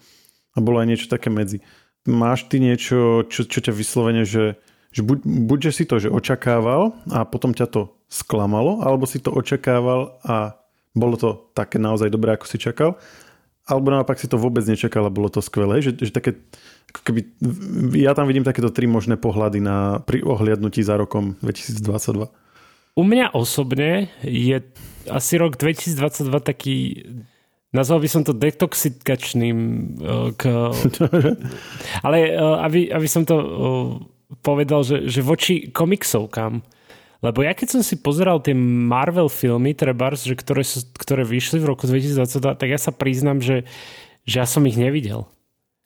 A 0.56 0.64
bolo 0.64 0.80
aj 0.80 0.88
niečo 0.88 1.12
také 1.12 1.28
medzi. 1.28 1.60
Máš 2.08 2.48
ty 2.48 2.56
niečo, 2.64 3.28
čo, 3.28 3.44
čo 3.44 3.58
ťa 3.60 3.76
vyslovene, 3.76 4.24
že, 4.24 4.56
že 4.88 5.04
buď, 5.04 5.18
buď, 5.24 5.58
že 5.68 5.72
si 5.76 5.84
to 5.84 6.00
že 6.00 6.08
očakával 6.08 6.96
a 7.12 7.28
potom 7.28 7.52
ťa 7.52 7.68
to 7.68 7.92
sklamalo, 8.08 8.80
alebo 8.80 9.04
si 9.04 9.20
to 9.20 9.28
očakával 9.28 10.16
a 10.24 10.56
bolo 10.96 11.20
to 11.20 11.52
také 11.52 11.76
naozaj 11.76 12.08
dobré, 12.08 12.32
ako 12.32 12.48
si 12.48 12.56
čakal, 12.56 12.96
alebo 13.68 13.92
naopak 13.92 14.16
si 14.16 14.24
to 14.26 14.40
vôbec 14.40 14.64
nečakal 14.64 15.04
a 15.04 15.12
bolo 15.12 15.28
to 15.28 15.44
skvelé, 15.44 15.84
že, 15.84 15.92
že 15.92 16.08
také, 16.08 16.40
ako 16.88 17.00
keby, 17.04 17.20
ja 18.00 18.16
tam 18.16 18.24
vidím 18.24 18.48
takéto 18.48 18.72
tri 18.72 18.88
možné 18.88 19.20
pohľady 19.20 19.60
na, 19.60 20.00
pri 20.00 20.24
ohliadnutí 20.24 20.80
za 20.80 20.96
rokom 20.96 21.36
2022. 21.44 22.32
U 22.98 23.06
mňa 23.06 23.30
osobne 23.30 24.10
je 24.26 24.58
asi 25.06 25.38
rok 25.38 25.54
2022 25.54 26.34
taký 26.42 26.76
Nazval 27.68 28.00
by 28.00 28.08
som 28.08 28.24
to 28.24 28.32
detoxikačným 28.32 29.58
uh, 30.00 30.32
k... 30.32 30.48
Ale 32.06 32.18
uh, 32.32 32.64
aby, 32.64 32.88
aby 32.88 33.04
som 33.04 33.28
to 33.28 33.36
uh, 33.36 33.46
povedal, 34.40 34.80
že, 34.80 35.04
že 35.04 35.20
voči 35.20 35.68
komiksovkám. 35.68 36.64
Lebo 37.20 37.44
ja 37.44 37.52
keď 37.52 37.76
som 37.76 37.82
si 37.84 38.00
pozeral 38.00 38.40
tie 38.40 38.56
Marvel 38.56 39.28
filmy, 39.28 39.76
trebárs, 39.76 40.24
že 40.24 40.32
ktoré, 40.32 40.64
ktoré 40.96 41.28
vyšli 41.28 41.60
v 41.60 41.68
roku 41.68 41.84
2022, 41.84 42.56
tak 42.56 42.68
ja 42.72 42.80
sa 42.80 42.88
priznam, 42.88 43.44
že, 43.44 43.68
že 44.24 44.40
ja 44.40 44.46
som 44.48 44.64
ich 44.64 44.80
nevidel. 44.80 45.28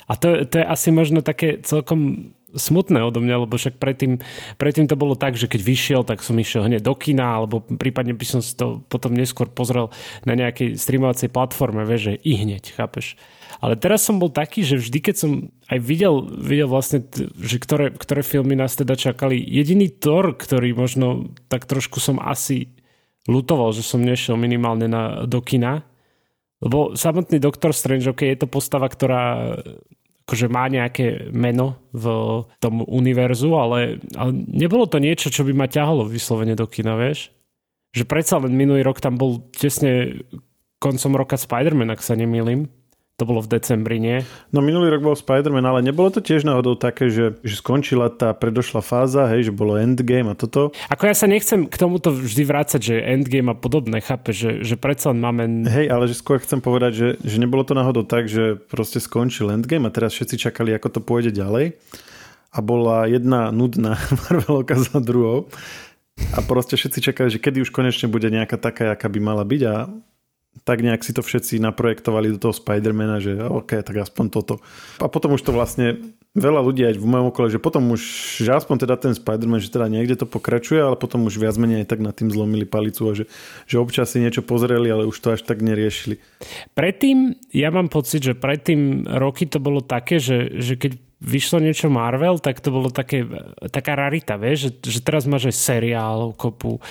A 0.06 0.14
to, 0.14 0.46
to 0.46 0.62
je 0.62 0.66
asi 0.66 0.94
možno 0.94 1.18
také 1.18 1.58
celkom 1.66 2.30
smutné 2.54 3.00
odo 3.02 3.20
mňa, 3.20 3.48
lebo 3.48 3.54
však 3.56 3.80
predtým, 3.80 4.20
predtým 4.56 4.86
to 4.88 4.96
bolo 4.96 5.16
tak, 5.16 5.36
že 5.36 5.48
keď 5.48 5.60
vyšiel, 5.60 6.02
tak 6.04 6.20
som 6.20 6.36
išiel 6.36 6.68
hneď 6.68 6.84
do 6.84 6.94
kina, 6.96 7.40
alebo 7.40 7.60
prípadne 7.64 8.12
by 8.12 8.26
som 8.28 8.40
si 8.44 8.52
to 8.56 8.84
potom 8.86 9.16
neskôr 9.16 9.48
pozrel 9.48 9.92
na 10.28 10.36
nejakej 10.36 10.76
streamovacej 10.76 11.32
platforme, 11.32 11.84
vieš, 11.88 12.12
že 12.12 12.14
i 12.22 12.32
hneď, 12.40 12.72
chápeš. 12.72 13.16
Ale 13.62 13.78
teraz 13.78 14.02
som 14.02 14.18
bol 14.18 14.32
taký, 14.32 14.66
že 14.66 14.80
vždy, 14.80 14.98
keď 14.98 15.14
som 15.14 15.30
aj 15.70 15.78
videl, 15.78 16.24
videl 16.26 16.66
vlastne, 16.66 17.04
že 17.38 17.56
ktoré, 17.62 17.94
ktoré 17.94 18.26
filmy 18.26 18.58
nás 18.58 18.74
teda 18.74 18.98
čakali, 18.98 19.38
jediný 19.38 19.86
Thor, 19.86 20.34
ktorý 20.34 20.74
možno 20.74 21.30
tak 21.46 21.70
trošku 21.70 22.02
som 22.02 22.18
asi 22.18 22.74
lutoval, 23.30 23.70
že 23.70 23.86
som 23.86 24.02
nešiel 24.02 24.34
minimálne 24.34 24.90
na, 24.90 25.28
do 25.30 25.38
kina, 25.38 25.86
lebo 26.62 26.94
samotný 26.94 27.42
Doktor 27.42 27.74
Strange, 27.74 28.06
ok, 28.06 28.22
je 28.22 28.38
to 28.38 28.46
postava, 28.46 28.86
ktorá 28.86 29.58
akože 30.22 30.46
má 30.46 30.70
nejaké 30.70 31.30
meno 31.34 31.82
v 31.90 32.06
tom 32.62 32.86
univerzu, 32.86 33.50
ale, 33.58 33.98
ale 34.14 34.30
nebolo 34.34 34.86
to 34.86 35.02
niečo, 35.02 35.28
čo 35.28 35.42
by 35.42 35.52
ma 35.52 35.66
ťahalo 35.66 36.06
vyslovene 36.06 36.54
do 36.54 36.66
kina, 36.70 36.94
vieš? 36.94 37.34
Že 37.92 38.04
predsa 38.08 38.38
len 38.38 38.54
minulý 38.54 38.86
rok 38.86 39.02
tam 39.02 39.18
bol 39.18 39.42
tesne 39.52 40.22
koncom 40.82 41.12
roka 41.14 41.38
Spider-Man, 41.38 41.94
ak 41.94 42.00
sa 42.02 42.18
nemýlim. 42.18 42.70
To 43.20 43.28
bolo 43.28 43.44
v 43.44 43.52
decembri, 43.60 44.00
nie? 44.00 44.24
No 44.56 44.64
minulý 44.64 44.88
rok 44.88 45.04
bol 45.04 45.12
Spider-Man, 45.12 45.68
ale 45.68 45.84
nebolo 45.84 46.08
to 46.08 46.24
tiež 46.24 46.48
náhodou 46.48 46.80
také, 46.80 47.12
že, 47.12 47.36
že 47.44 47.60
skončila 47.60 48.08
tá 48.08 48.32
predošla 48.32 48.80
fáza, 48.80 49.28
hej, 49.28 49.48
že 49.48 49.52
bolo 49.52 49.76
Endgame 49.76 50.32
a 50.32 50.34
toto? 50.34 50.72
Ako 50.88 51.06
ja 51.06 51.14
sa 51.14 51.28
nechcem 51.28 51.68
k 51.68 51.76
tomuto 51.76 52.08
vždy 52.10 52.42
vrácať, 52.48 52.80
že 52.80 52.94
Endgame 53.04 53.52
a 53.52 53.56
podobné, 53.56 54.00
chápe, 54.00 54.32
že, 54.32 54.64
že 54.64 54.80
predsa 54.80 55.12
len 55.12 55.20
máme... 55.20 55.68
Hej, 55.68 55.92
ale 55.92 56.08
že 56.08 56.16
skôr 56.16 56.40
chcem 56.40 56.64
povedať, 56.64 56.92
že, 56.96 57.08
že 57.20 57.36
nebolo 57.36 57.62
to 57.68 57.76
náhodou 57.76 58.02
tak, 58.02 58.32
že 58.32 58.56
proste 58.56 58.96
skončil 58.96 59.52
Endgame 59.52 59.86
a 59.86 59.94
teraz 59.94 60.16
všetci 60.16 60.48
čakali, 60.48 60.72
ako 60.72 60.88
to 60.88 61.00
pôjde 61.04 61.36
ďalej 61.36 61.76
a 62.52 62.58
bola 62.60 63.08
jedna 63.08 63.48
nudná 63.52 63.96
Marvelovka 64.28 64.76
za 64.76 65.00
druhou 65.00 65.48
a 66.36 66.38
proste 66.44 66.76
všetci 66.76 67.12
čakali, 67.12 67.28
že 67.32 67.40
kedy 67.40 67.64
už 67.64 67.72
konečne 67.72 68.12
bude 68.12 68.28
nejaká 68.28 68.60
taká, 68.60 68.92
aká 68.92 69.08
by 69.08 69.20
mala 69.20 69.44
byť 69.44 69.62
a 69.64 69.74
tak 70.62 70.84
nejak 70.84 71.02
si 71.02 71.16
to 71.16 71.24
všetci 71.24 71.58
naprojektovali 71.58 72.30
do 72.36 72.38
toho 72.38 72.54
Spidermana, 72.54 73.18
že 73.18 73.34
OK, 73.40 73.82
tak 73.82 73.96
aspoň 73.98 74.26
toto. 74.30 74.54
A 75.02 75.10
potom 75.10 75.34
už 75.34 75.42
to 75.42 75.50
vlastne 75.50 76.14
veľa 76.32 76.60
ľudí 76.64 76.86
aj 76.88 76.96
v 76.96 77.08
mojom 77.08 77.28
okolí, 77.28 77.48
že 77.52 77.60
potom 77.60 77.92
už, 77.92 78.02
že 78.40 78.50
aspoň 78.56 78.88
teda 78.88 78.96
ten 78.96 79.12
Spider-Man, 79.12 79.60
že 79.60 79.72
teda 79.72 79.90
niekde 79.92 80.24
to 80.24 80.26
pokračuje, 80.28 80.80
ale 80.80 80.96
potom 80.96 81.28
už 81.28 81.36
viac 81.36 81.56
menej 81.60 81.84
aj 81.84 81.88
tak 81.92 82.00
nad 82.00 82.16
tým 82.16 82.32
zlomili 82.32 82.64
palicu 82.64 83.02
a 83.10 83.12
že, 83.12 83.24
že 83.68 83.76
občas 83.76 84.14
si 84.14 84.22
niečo 84.22 84.40
pozreli, 84.40 84.88
ale 84.88 85.04
už 85.04 85.16
to 85.20 85.36
až 85.36 85.44
tak 85.44 85.60
neriešili. 85.60 86.16
Predtým, 86.72 87.36
ja 87.52 87.68
mám 87.68 87.92
pocit, 87.92 88.24
že 88.24 88.32
predtým 88.32 89.04
roky 89.04 89.44
to 89.44 89.60
bolo 89.60 89.84
také, 89.84 90.16
že, 90.16 90.56
že 90.56 90.80
keď 90.80 90.96
vyšlo 91.22 91.62
niečo 91.62 91.92
Marvel, 91.92 92.40
tak 92.42 92.58
to 92.58 92.74
bolo 92.74 92.88
také, 92.90 93.22
taká 93.70 93.94
rarita, 93.94 94.34
vieš, 94.40 94.72
že, 94.82 94.98
že 94.98 95.00
teraz 95.04 95.28
máš 95.28 95.52
aj 95.52 95.56
seriálov 95.58 96.34
kopu 96.34 96.82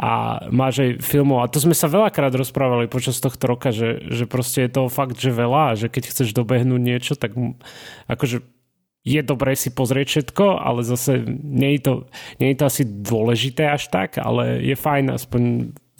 a 0.00 0.42
máš 0.48 0.82
aj 0.82 0.90
filmov. 1.04 1.44
A 1.44 1.50
to 1.52 1.60
sme 1.60 1.76
sa 1.76 1.90
veľakrát 1.90 2.32
rozprávali 2.32 2.88
počas 2.88 3.20
tohto 3.20 3.44
roka, 3.44 3.70
že, 3.74 4.02
že 4.08 4.24
proste 4.24 4.64
je 4.66 4.70
to 4.72 4.82
fakt, 4.92 5.18
že 5.20 5.32
veľa 5.32 5.76
že 5.76 5.92
keď 5.92 6.12
chceš 6.12 6.32
dobehnúť 6.32 6.80
niečo, 6.80 7.12
tak 7.14 7.36
akože 8.08 8.44
je 9.02 9.20
dobré 9.26 9.58
si 9.58 9.74
pozrieť 9.74 10.06
všetko, 10.08 10.62
ale 10.62 10.86
zase 10.86 11.26
nie 11.42 11.74
je 11.78 11.80
to, 11.82 11.94
nie 12.38 12.54
je 12.54 12.58
to 12.62 12.64
asi 12.70 12.82
dôležité 12.86 13.66
až 13.66 13.90
tak, 13.90 14.14
ale 14.22 14.62
je 14.62 14.78
fajn 14.78 15.18
aspoň 15.18 15.42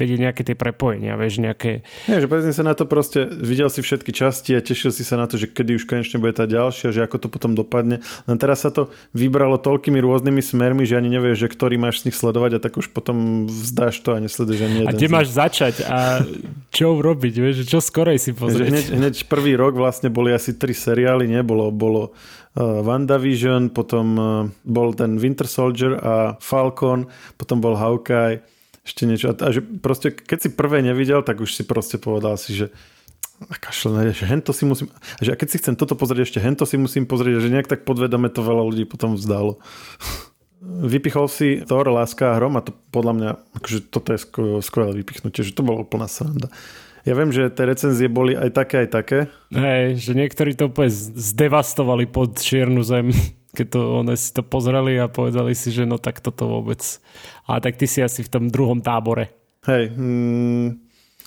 vedieť 0.01 0.19
nejaké 0.19 0.43
tie 0.43 0.57
prepojenia, 0.57 1.21
vieš, 1.21 1.45
nejaké... 1.45 1.85
Nie, 2.09 2.25
že 2.25 2.27
povedzme 2.27 2.57
sa 2.57 2.65
na 2.65 2.73
to 2.73 2.89
proste, 2.89 3.29
videl 3.29 3.69
si 3.69 3.85
všetky 3.85 4.09
časti 4.09 4.57
a 4.57 4.65
tešil 4.65 4.89
si 4.89 5.05
sa 5.05 5.21
na 5.21 5.29
to, 5.29 5.37
že 5.37 5.53
kedy 5.53 5.77
už 5.77 5.85
konečne 5.85 6.17
bude 6.17 6.33
tá 6.33 6.49
ďalšia, 6.49 6.97
že 6.97 7.05
ako 7.05 7.17
to 7.21 7.29
potom 7.29 7.53
dopadne. 7.53 8.01
Len 8.25 8.37
teraz 8.41 8.65
sa 8.65 8.73
to 8.73 8.89
vybralo 9.13 9.61
toľkými 9.61 10.01
rôznymi 10.01 10.41
smermi, 10.41 10.89
že 10.89 10.97
ani 10.97 11.13
nevieš, 11.13 11.45
že 11.45 11.49
ktorý 11.53 11.77
máš 11.77 12.03
z 12.03 12.09
nich 12.09 12.17
sledovať 12.17 12.57
a 12.57 12.63
tak 12.65 12.81
už 12.81 12.89
potom 12.89 13.45
vzdáš 13.47 14.01
to 14.01 14.17
a 14.17 14.19
nesleduješ 14.19 14.61
ani 14.65 14.77
jeden. 14.81 14.89
A 14.89 14.97
kde 14.97 15.09
máš 15.13 15.29
začať 15.29 15.85
a 15.85 16.25
čo 16.73 16.97
urobiť, 16.97 17.35
vieš, 17.37 17.69
čo 17.69 17.85
skorej 17.85 18.17
si 18.17 18.33
pozrieť. 18.33 18.73
Hneď, 18.73 18.87
hneď 18.97 19.15
prvý 19.29 19.61
rok 19.61 19.77
vlastne 19.77 20.09
boli 20.09 20.33
asi 20.33 20.57
tri 20.57 20.73
seriály, 20.73 21.29
nebolo, 21.29 21.69
bolo 21.69 22.17
uh, 22.57 22.81
WandaVision, 22.81 23.69
potom 23.69 24.07
uh, 24.17 24.25
bol 24.65 24.97
ten 24.97 25.21
Winter 25.21 25.45
Soldier 25.45 26.01
a 26.01 26.41
Falcon, 26.41 27.05
potom 27.37 27.61
bol 27.61 27.77
Hawkeye 27.77 28.41
ešte 28.83 29.07
niečo. 29.07 29.31
A, 29.31 29.49
že 29.55 29.63
proste, 29.63 30.11
keď 30.11 30.39
si 30.43 30.49
prvé 30.51 30.83
nevidel, 30.83 31.23
tak 31.23 31.39
už 31.39 31.55
si 31.55 31.63
proste 31.63 31.99
povedal 32.03 32.35
si, 32.35 32.55
že 32.55 32.67
kašle, 33.43 34.15
že 34.15 34.27
hento 34.27 34.55
si 34.55 34.63
musím, 34.63 34.87
že 35.19 35.35
a 35.35 35.39
keď 35.39 35.49
si 35.51 35.59
chcem 35.59 35.75
toto 35.75 35.99
pozrieť, 35.99 36.31
ešte 36.31 36.41
hento 36.43 36.63
si 36.63 36.79
musím 36.79 37.11
pozrieť, 37.11 37.43
že 37.43 37.51
nejak 37.51 37.67
tak 37.67 37.83
podvedome 37.83 38.31
to 38.31 38.39
veľa 38.39 38.63
ľudí 38.63 38.87
potom 38.87 39.19
vzdalo. 39.19 39.59
Vypichol 40.63 41.27
si 41.27 41.59
Thor, 41.67 41.91
Láska 41.91 42.35
a 42.35 42.39
hrom 42.39 42.55
a 42.55 42.63
to 42.63 42.71
podľa 42.95 43.13
mňa, 43.19 43.31
akože 43.59 43.79
toto 43.91 44.15
je 44.15 44.19
skvelé 44.63 45.03
vypichnutie, 45.03 45.43
že 45.43 45.59
to 45.59 45.67
bolo 45.67 45.83
úplná 45.83 46.07
sranda. 46.07 46.55
Ja 47.03 47.19
viem, 47.19 47.35
že 47.35 47.51
tie 47.51 47.67
recenzie 47.67 48.07
boli 48.07 48.39
aj 48.39 48.55
také, 48.55 48.87
aj 48.87 48.89
také. 48.95 49.19
Hej, 49.51 50.07
že 50.07 50.15
niektorí 50.15 50.55
to 50.55 50.71
úplne 50.71 50.95
zdevastovali 51.19 52.07
pod 52.07 52.39
čiernu 52.39 52.87
zem 52.87 53.11
keď 53.53 53.67
to, 53.69 53.81
one 54.01 54.17
si 54.17 54.33
to 54.33 54.41
pozreli 54.41 54.97
a 54.97 55.13
povedali 55.13 55.53
si, 55.53 55.69
že 55.69 55.85
no 55.85 56.01
tak 56.01 56.25
toto 56.25 56.49
vôbec. 56.49 56.81
A 57.45 57.61
tak 57.61 57.77
ty 57.77 57.85
si 57.85 58.01
asi 58.01 58.25
v 58.25 58.33
tom 58.33 58.45
druhom 58.49 58.81
tábore. 58.81 59.29
Hej, 59.69 59.93
mm, 59.95 60.67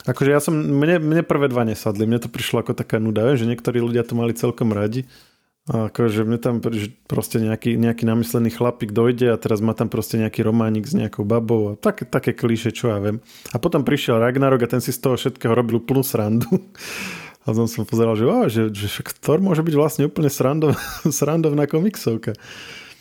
akože 0.10 0.30
ja 0.34 0.42
som, 0.42 0.58
mne, 0.58 1.00
mne 1.00 1.24
prvé 1.24 1.48
dva 1.48 1.64
nesadli, 1.64 2.10
mne 2.10 2.20
to 2.20 2.28
prišlo 2.28 2.66
ako 2.66 2.74
taká 2.74 2.98
nuda, 2.98 3.38
že 3.38 3.48
niektorí 3.48 3.80
ľudia 3.80 4.04
to 4.04 4.18
mali 4.18 4.34
celkom 4.34 4.74
radi. 4.74 5.06
A 5.66 5.90
akože 5.90 6.22
mne 6.30 6.38
tam 6.38 6.62
proste 7.10 7.42
nejaký, 7.42 7.74
nejaký 7.74 8.06
namyslený 8.06 8.54
chlapík 8.54 8.94
dojde 8.94 9.34
a 9.34 9.42
teraz 9.42 9.66
má 9.66 9.74
tam 9.74 9.90
proste 9.90 10.22
nejaký 10.22 10.46
románik 10.46 10.86
s 10.86 10.94
nejakou 10.94 11.26
babou 11.26 11.74
a 11.74 11.76
tak, 11.78 12.06
také 12.06 12.38
klíše, 12.38 12.70
čo 12.70 12.94
ja 12.94 13.02
viem. 13.02 13.18
A 13.50 13.58
potom 13.58 13.82
prišiel 13.82 14.22
Ragnarok 14.22 14.62
a 14.62 14.78
ten 14.78 14.82
si 14.82 14.94
z 14.94 15.02
toho 15.02 15.18
všetkého 15.18 15.58
robil 15.58 15.82
plnú 15.82 16.06
srandu. 16.06 16.46
A 17.46 17.54
som 17.54 17.70
som 17.70 17.86
pozeral, 17.86 18.18
že, 18.18 18.26
že, 18.50 18.62
že 18.74 18.90
Thor 19.22 19.38
môže 19.38 19.62
byť 19.62 19.76
vlastne 19.78 20.04
úplne 20.10 20.34
srandov, 20.34 20.74
srandovná 21.22 21.70
komiksovka. 21.70 22.34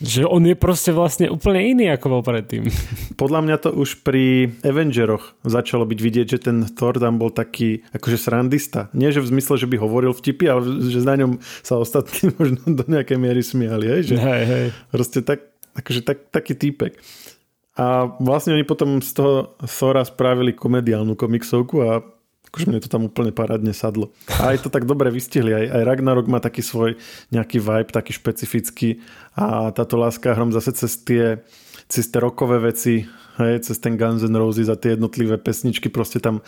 Že 0.03 0.27
on 0.27 0.43
je 0.43 0.59
proste 0.59 0.91
vlastne 0.91 1.31
úplne 1.31 1.71
iný, 1.71 1.87
ako 1.87 2.19
bol 2.19 2.21
predtým. 2.21 2.67
Podľa 3.21 3.39
mňa 3.47 3.57
to 3.63 3.69
už 3.71 4.03
pri 4.03 4.51
Avengeroch 4.59 5.39
začalo 5.47 5.87
byť 5.87 5.99
vidieť, 6.03 6.27
že 6.27 6.39
ten 6.51 6.67
Thor 6.67 6.99
tam 6.99 7.15
bol 7.15 7.31
taký 7.31 7.81
akože 7.95 8.17
srandista. 8.19 8.91
Nie, 8.91 9.15
že 9.15 9.23
v 9.23 9.31
zmysle, 9.31 9.55
že 9.55 9.71
by 9.71 9.79
hovoril 9.79 10.11
vtipy, 10.11 10.45
ale 10.51 10.61
že 10.91 10.99
na 10.99 11.15
ňom 11.15 11.39
sa 11.63 11.79
ostatní 11.79 12.29
možno 12.37 12.59
do 12.67 12.85
nejakej 12.85 13.17
miery 13.17 13.39
smiali. 13.39 13.87
Hej? 13.87 14.13
Že 14.13 14.15
hej, 14.19 14.43
hej. 14.45 14.67
Proste 14.91 15.19
tak, 15.23 15.47
akože 15.79 16.01
tak, 16.03 16.27
taký 16.27 16.59
týpek. 16.59 16.99
A 17.75 18.07
vlastne 18.19 18.55
oni 18.55 18.63
potom 18.63 19.03
z 19.03 19.11
toho 19.11 19.59
Thora 19.63 20.03
spravili 20.07 20.55
komediálnu 20.55 21.15
komiksovku 21.19 21.75
a 21.83 22.03
akože 22.55 22.71
mne 22.71 22.79
to 22.79 22.87
tam 22.87 23.11
úplne 23.11 23.35
parádne 23.35 23.75
sadlo. 23.75 24.15
A 24.39 24.55
aj 24.55 24.63
to 24.63 24.71
tak 24.71 24.87
dobre 24.87 25.11
vystihli. 25.11 25.51
Aj, 25.51 25.67
aj 25.67 25.83
Ragnarok 25.83 26.31
má 26.31 26.39
taký 26.39 26.63
svoj 26.63 26.95
nejaký 27.35 27.59
vibe, 27.59 27.91
taký 27.91 28.15
špecifický 28.15 29.03
a 29.35 29.75
táto 29.75 29.99
láska 29.99 30.31
hrom 30.31 30.55
zase 30.55 30.71
cez 30.71 31.03
tie, 31.03 31.43
cez 31.91 32.07
tie 32.07 32.23
rokové 32.23 32.63
veci, 32.63 33.03
hej, 33.43 33.67
cez 33.67 33.75
ten 33.83 33.99
Guns 33.99 34.23
N' 34.23 34.39
Roses 34.39 34.71
a 34.71 34.79
tie 34.79 34.95
jednotlivé 34.95 35.35
pesničky 35.35 35.91
proste 35.91 36.23
tam 36.23 36.39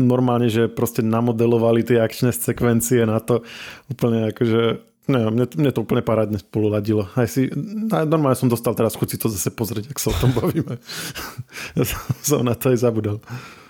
normálne, 0.00 0.48
že 0.48 0.72
proste 0.72 1.04
namodelovali 1.04 1.84
tie 1.84 2.00
akčné 2.00 2.32
sekvencie 2.32 3.04
na 3.04 3.20
to 3.20 3.44
úplne 3.92 4.32
akože 4.32 4.88
Ne, 5.08 5.24
mne, 5.32 5.48
mne 5.48 5.72
to 5.72 5.88
úplne 5.88 6.04
parádne 6.04 6.36
spolu 6.36 6.68
ladilo. 6.68 7.08
Aj 7.16 7.24
si, 7.24 7.48
normálne 7.88 8.36
som 8.36 8.44
dostal 8.44 8.76
teraz 8.76 8.92
chuť 8.92 9.08
si 9.08 9.16
to 9.16 9.32
zase 9.32 9.48
pozrieť, 9.56 9.88
ak 9.88 9.96
sa 9.96 10.12
o 10.12 10.20
tom 10.20 10.36
bavíme. 10.36 10.76
ja 11.80 11.82
som 12.20 12.44
na 12.44 12.52
to 12.52 12.76
aj 12.76 12.84
zabudol. 12.84 13.16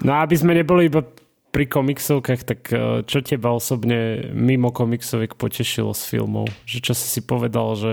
No 0.03 0.19
aby 0.19 0.35
sme 0.35 0.59
neboli 0.59 0.91
iba 0.91 1.07
pri 1.49 1.65
komiksovkách, 1.67 2.41
tak 2.45 2.61
e, 2.71 3.03
čo 3.09 3.19
teba 3.25 3.55
osobne 3.55 4.31
mimo 4.33 4.71
komiksovek 4.71 5.35
potešilo 5.35 5.97
z 5.97 6.03
filmov? 6.05 6.47
Že 6.69 6.79
čo 6.81 6.93
si 6.93 7.07
si 7.09 7.21
povedal, 7.25 7.75
že 7.75 7.93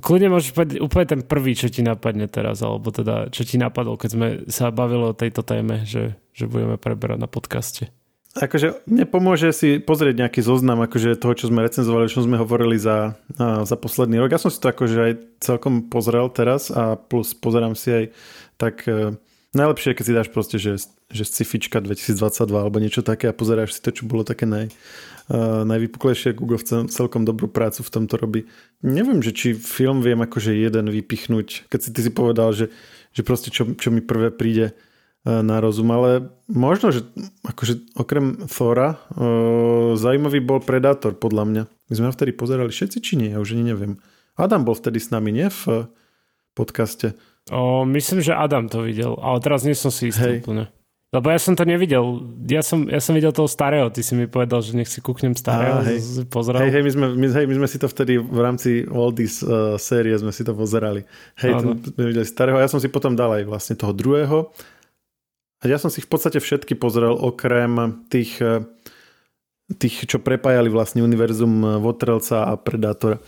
kľudne 0.00 0.32
môžeš 0.32 0.50
povedať 0.56 0.76
úplne 0.80 1.06
ten 1.06 1.22
prvý, 1.22 1.52
čo 1.52 1.68
ti 1.68 1.84
napadne 1.84 2.26
teraz, 2.26 2.64
alebo 2.64 2.88
teda 2.88 3.28
čo 3.28 3.44
ti 3.44 3.60
napadlo, 3.60 4.00
keď 4.00 4.10
sme 4.10 4.26
sa 4.48 4.72
bavili 4.72 5.12
o 5.12 5.16
tejto 5.16 5.44
téme, 5.44 5.84
že, 5.84 6.16
že 6.32 6.48
budeme 6.48 6.80
preberať 6.80 7.18
na 7.20 7.28
podcaste. 7.28 7.92
Akože 8.34 8.82
nepomôže 8.90 9.54
si 9.54 9.78
pozrieť 9.78 10.26
nejaký 10.26 10.42
zoznam 10.42 10.82
akože 10.82 11.14
toho, 11.22 11.38
čo 11.38 11.46
sme 11.54 11.62
recenzovali, 11.62 12.10
čo 12.10 12.26
sme 12.26 12.42
hovorili 12.42 12.74
za, 12.82 13.14
za 13.38 13.76
posledný 13.78 14.18
rok. 14.18 14.34
Ja 14.34 14.42
som 14.42 14.50
si 14.50 14.58
to 14.58 14.74
akože 14.74 14.98
aj 14.98 15.12
celkom 15.38 15.86
pozrel 15.86 16.26
teraz 16.34 16.66
a 16.74 16.98
plus 16.98 17.30
pozerám 17.38 17.78
si 17.78 17.94
aj 17.94 18.04
tak 18.58 18.82
e, 18.90 19.14
Najlepšie 19.54 19.94
je, 19.94 19.96
keď 19.96 20.04
si 20.04 20.18
dáš 20.18 20.28
proste, 20.34 20.56
že, 20.58 20.82
že 21.14 21.22
scifička 21.22 21.78
2022 21.78 22.50
alebo 22.50 22.82
niečo 22.82 23.06
také 23.06 23.30
a 23.30 23.36
pozeráš 23.36 23.78
si 23.78 23.80
to, 23.80 23.94
čo 23.94 24.02
bolo 24.02 24.26
také 24.26 24.50
naj, 24.50 24.74
uh, 25.30 25.62
najvypuklejšie. 25.62 26.34
Google 26.34 26.58
cel, 26.58 26.90
celkom 26.90 27.22
dobrú 27.22 27.46
prácu 27.46 27.86
v 27.86 27.92
tomto 27.94 28.18
robí. 28.18 28.50
Neviem, 28.82 29.22
že 29.22 29.30
či 29.30 29.54
film 29.54 30.02
viem 30.02 30.18
akože 30.18 30.58
jeden 30.58 30.90
vypichnúť, 30.90 31.70
keď 31.70 31.80
si 31.80 31.90
ty 31.94 32.00
si 32.02 32.10
povedal, 32.10 32.50
že, 32.50 32.74
že 33.14 33.22
proste 33.22 33.54
čo, 33.54 33.78
čo 33.78 33.94
mi 33.94 34.02
prvé 34.02 34.34
príde 34.34 34.74
uh, 34.74 35.38
na 35.46 35.62
rozum, 35.62 35.86
ale 35.94 36.34
možno, 36.50 36.90
že 36.90 37.06
akože 37.46 37.94
okrem 37.94 38.50
Thora 38.50 38.98
uh, 39.14 39.94
zaujímavý 39.94 40.42
bol 40.42 40.58
Predator 40.58 41.14
podľa 41.14 41.44
mňa. 41.46 41.62
My 41.88 41.94
sme 41.94 42.08
ho 42.10 42.16
vtedy 42.16 42.34
pozerali 42.34 42.74
všetci, 42.74 42.98
či 42.98 43.14
nie? 43.14 43.30
Ja 43.30 43.38
už 43.38 43.54
neviem. 43.54 44.02
Adam 44.34 44.66
bol 44.66 44.74
vtedy 44.74 44.98
s 44.98 45.14
nami, 45.14 45.30
nie? 45.30 45.46
V 45.46 45.86
podcaste. 46.58 47.14
O, 47.52 47.84
myslím, 47.84 48.24
že 48.24 48.32
Adam 48.32 48.72
to 48.72 48.80
videl, 48.88 49.20
ale 49.20 49.36
teraz 49.44 49.68
nie 49.68 49.76
som 49.76 49.92
si 49.92 50.08
istý 50.08 50.40
Hej. 50.40 50.46
úplne. 50.46 50.72
Lebo 51.14 51.30
ja 51.30 51.38
som 51.38 51.54
to 51.54 51.62
nevidel. 51.62 52.26
Ja 52.50 52.58
som, 52.58 52.90
ja 52.90 52.98
som 52.98 53.14
videl 53.14 53.30
toho 53.30 53.46
starého. 53.46 53.86
Ty 53.86 54.02
si 54.02 54.18
mi 54.18 54.26
povedal, 54.26 54.66
že 54.66 54.74
nech 54.74 54.90
si 54.90 54.98
kúknem 54.98 55.38
starého. 55.38 55.78
Á, 55.78 55.86
hej. 55.86 56.26
Pozrel. 56.26 56.58
Hej, 56.58 56.74
hej, 56.74 56.82
my 56.82 56.90
sme, 56.90 57.06
my, 57.14 57.26
hej, 57.30 57.46
my 57.46 57.54
sme 57.62 57.68
si 57.70 57.78
to 57.78 57.86
vtedy 57.86 58.18
v 58.18 58.40
rámci 58.42 58.82
Oldies 58.90 59.38
uh, 59.46 59.78
série 59.78 60.10
sme 60.18 60.34
si 60.34 60.42
to 60.42 60.58
pozerali. 60.58 61.06
Hej, 61.38 61.54
ten, 61.54 61.78
sme 61.86 62.04
videli 62.10 62.26
starého. 62.26 62.58
Ja 62.58 62.66
som 62.66 62.82
si 62.82 62.90
potom 62.90 63.14
dal 63.14 63.30
aj 63.30 63.46
vlastne 63.46 63.78
toho 63.78 63.94
druhého. 63.94 64.50
A 65.62 65.70
ja 65.70 65.78
som 65.78 65.86
si 65.86 66.02
v 66.02 66.10
podstate 66.10 66.42
všetky 66.42 66.74
pozrel, 66.74 67.14
okrem 67.14 68.02
tých, 68.10 68.42
uh, 68.42 68.66
tých 69.70 70.10
čo 70.10 70.18
prepájali 70.18 70.66
vlastne 70.66 71.06
univerzum 71.06 71.78
Votrelca 71.78 72.50
a 72.50 72.58
Predátora. 72.58 73.22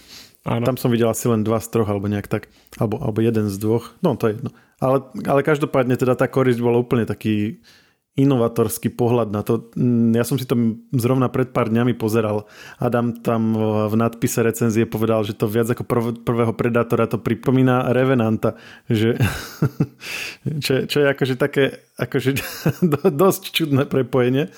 Áno. 0.46 0.62
Tam 0.62 0.78
som 0.78 0.94
videl 0.94 1.10
asi 1.10 1.26
len 1.26 1.42
dva 1.42 1.58
z 1.58 1.74
troch, 1.74 1.90
alebo 1.90 2.06
nejak 2.06 2.30
tak. 2.30 2.46
Alebo, 2.78 3.02
alebo 3.02 3.18
jeden 3.18 3.50
z 3.50 3.58
dvoch. 3.58 3.98
No, 3.98 4.14
to 4.14 4.30
je 4.30 4.38
jedno. 4.38 4.54
Ale, 4.78 5.02
ale 5.26 5.40
každopádne 5.42 5.98
teda 5.98 6.14
tá 6.14 6.30
korisť 6.30 6.62
bola 6.62 6.78
úplne 6.78 7.02
taký 7.02 7.58
inovatorský 8.16 8.96
pohľad 8.96 9.28
na 9.28 9.44
to. 9.44 9.68
Mm, 9.76 10.16
ja 10.16 10.24
som 10.24 10.40
si 10.40 10.48
to 10.48 10.56
zrovna 10.96 11.28
pred 11.28 11.52
pár 11.52 11.68
dňami 11.68 11.92
pozeral. 11.92 12.48
Adam 12.80 13.12
tam 13.12 13.52
v 13.92 13.94
nadpise 13.98 14.40
recenzie 14.40 14.88
povedal, 14.88 15.20
že 15.26 15.36
to 15.36 15.44
viac 15.44 15.68
ako 15.68 15.84
prv, 15.84 16.04
prvého 16.24 16.56
Predátora 16.56 17.10
to 17.12 17.20
pripomína 17.20 17.92
Revenanta. 17.92 18.56
Že, 18.88 19.20
čo, 20.64 20.88
čo 20.88 20.96
je 21.04 21.06
akože 21.12 21.34
také 21.36 21.84
akože 22.00 22.30
dosť 23.20 23.42
čudné 23.52 23.84
prepojenie. 23.84 24.48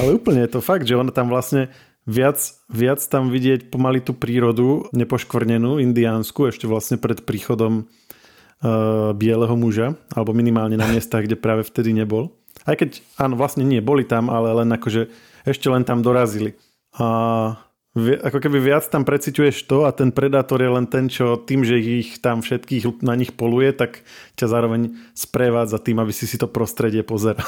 Ale 0.00 0.16
úplne 0.16 0.40
je 0.48 0.56
to 0.56 0.64
fakt, 0.64 0.88
že 0.88 0.96
ona 0.96 1.12
tam 1.12 1.28
vlastne 1.28 1.68
viac, 2.04 2.38
viac 2.68 3.00
tam 3.08 3.32
vidieť 3.32 3.72
pomaly 3.72 4.04
tú 4.04 4.12
prírodu 4.16 4.88
nepoškvrnenú, 4.92 5.80
indiánsku, 5.80 6.48
ešte 6.48 6.68
vlastne 6.68 7.00
pred 7.00 7.24
príchodom 7.24 7.84
uh, 7.84 9.12
bieleho 9.16 9.56
muža, 9.56 9.96
alebo 10.12 10.36
minimálne 10.36 10.76
na 10.76 10.88
miestach, 10.88 11.24
kde 11.24 11.40
práve 11.40 11.64
vtedy 11.64 11.96
nebol. 11.96 12.36
Aj 12.64 12.78
keď, 12.78 13.02
áno, 13.18 13.34
vlastne 13.34 13.66
nie, 13.66 13.82
boli 13.82 14.06
tam, 14.06 14.30
ale 14.30 14.54
len 14.64 14.70
akože 14.72 15.10
ešte 15.44 15.66
len 15.68 15.84
tam 15.84 16.00
dorazili. 16.00 16.56
A 16.94 17.58
ako 17.94 18.42
keby 18.42 18.58
viac 18.58 18.90
tam 18.90 19.06
preciťuješ 19.06 19.70
to 19.70 19.86
a 19.86 19.94
ten 19.94 20.10
predátor 20.10 20.58
je 20.58 20.66
len 20.66 20.86
ten, 20.90 21.06
čo 21.06 21.38
tým, 21.38 21.62
že 21.62 21.78
ich 21.78 22.18
tam 22.18 22.42
všetkých 22.42 22.90
na 23.06 23.14
nich 23.14 23.30
poluje, 23.30 23.70
tak 23.70 24.02
ťa 24.34 24.50
zároveň 24.50 24.98
sprevádza 25.14 25.78
tým, 25.78 26.02
aby 26.02 26.10
si 26.10 26.26
si 26.26 26.34
to 26.34 26.50
prostredie 26.50 27.06
pozeral. 27.06 27.46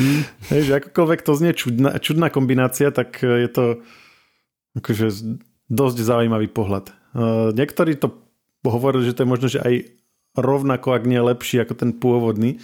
Mm. 0.00 0.24
Hej, 0.52 0.60
že 0.64 0.72
akokoľvek 0.80 1.20
to 1.20 1.32
znie 1.36 1.52
čudná, 1.52 2.00
čudná 2.00 2.32
kombinácia, 2.32 2.88
tak 2.88 3.20
je 3.20 3.48
to 3.52 3.84
akože 4.80 5.36
dosť 5.68 5.98
zaujímavý 6.00 6.48
pohľad. 6.48 6.96
Niektorí 7.52 8.00
to 8.00 8.16
hovorili, 8.64 9.04
že 9.08 9.16
to 9.16 9.24
je 9.24 9.32
možno, 9.32 9.46
že 9.52 9.60
aj 9.60 9.74
rovnako, 10.36 10.96
ak 10.96 11.04
nie 11.08 11.20
lepší 11.20 11.64
ako 11.64 11.74
ten 11.76 11.90
pôvodný. 11.96 12.60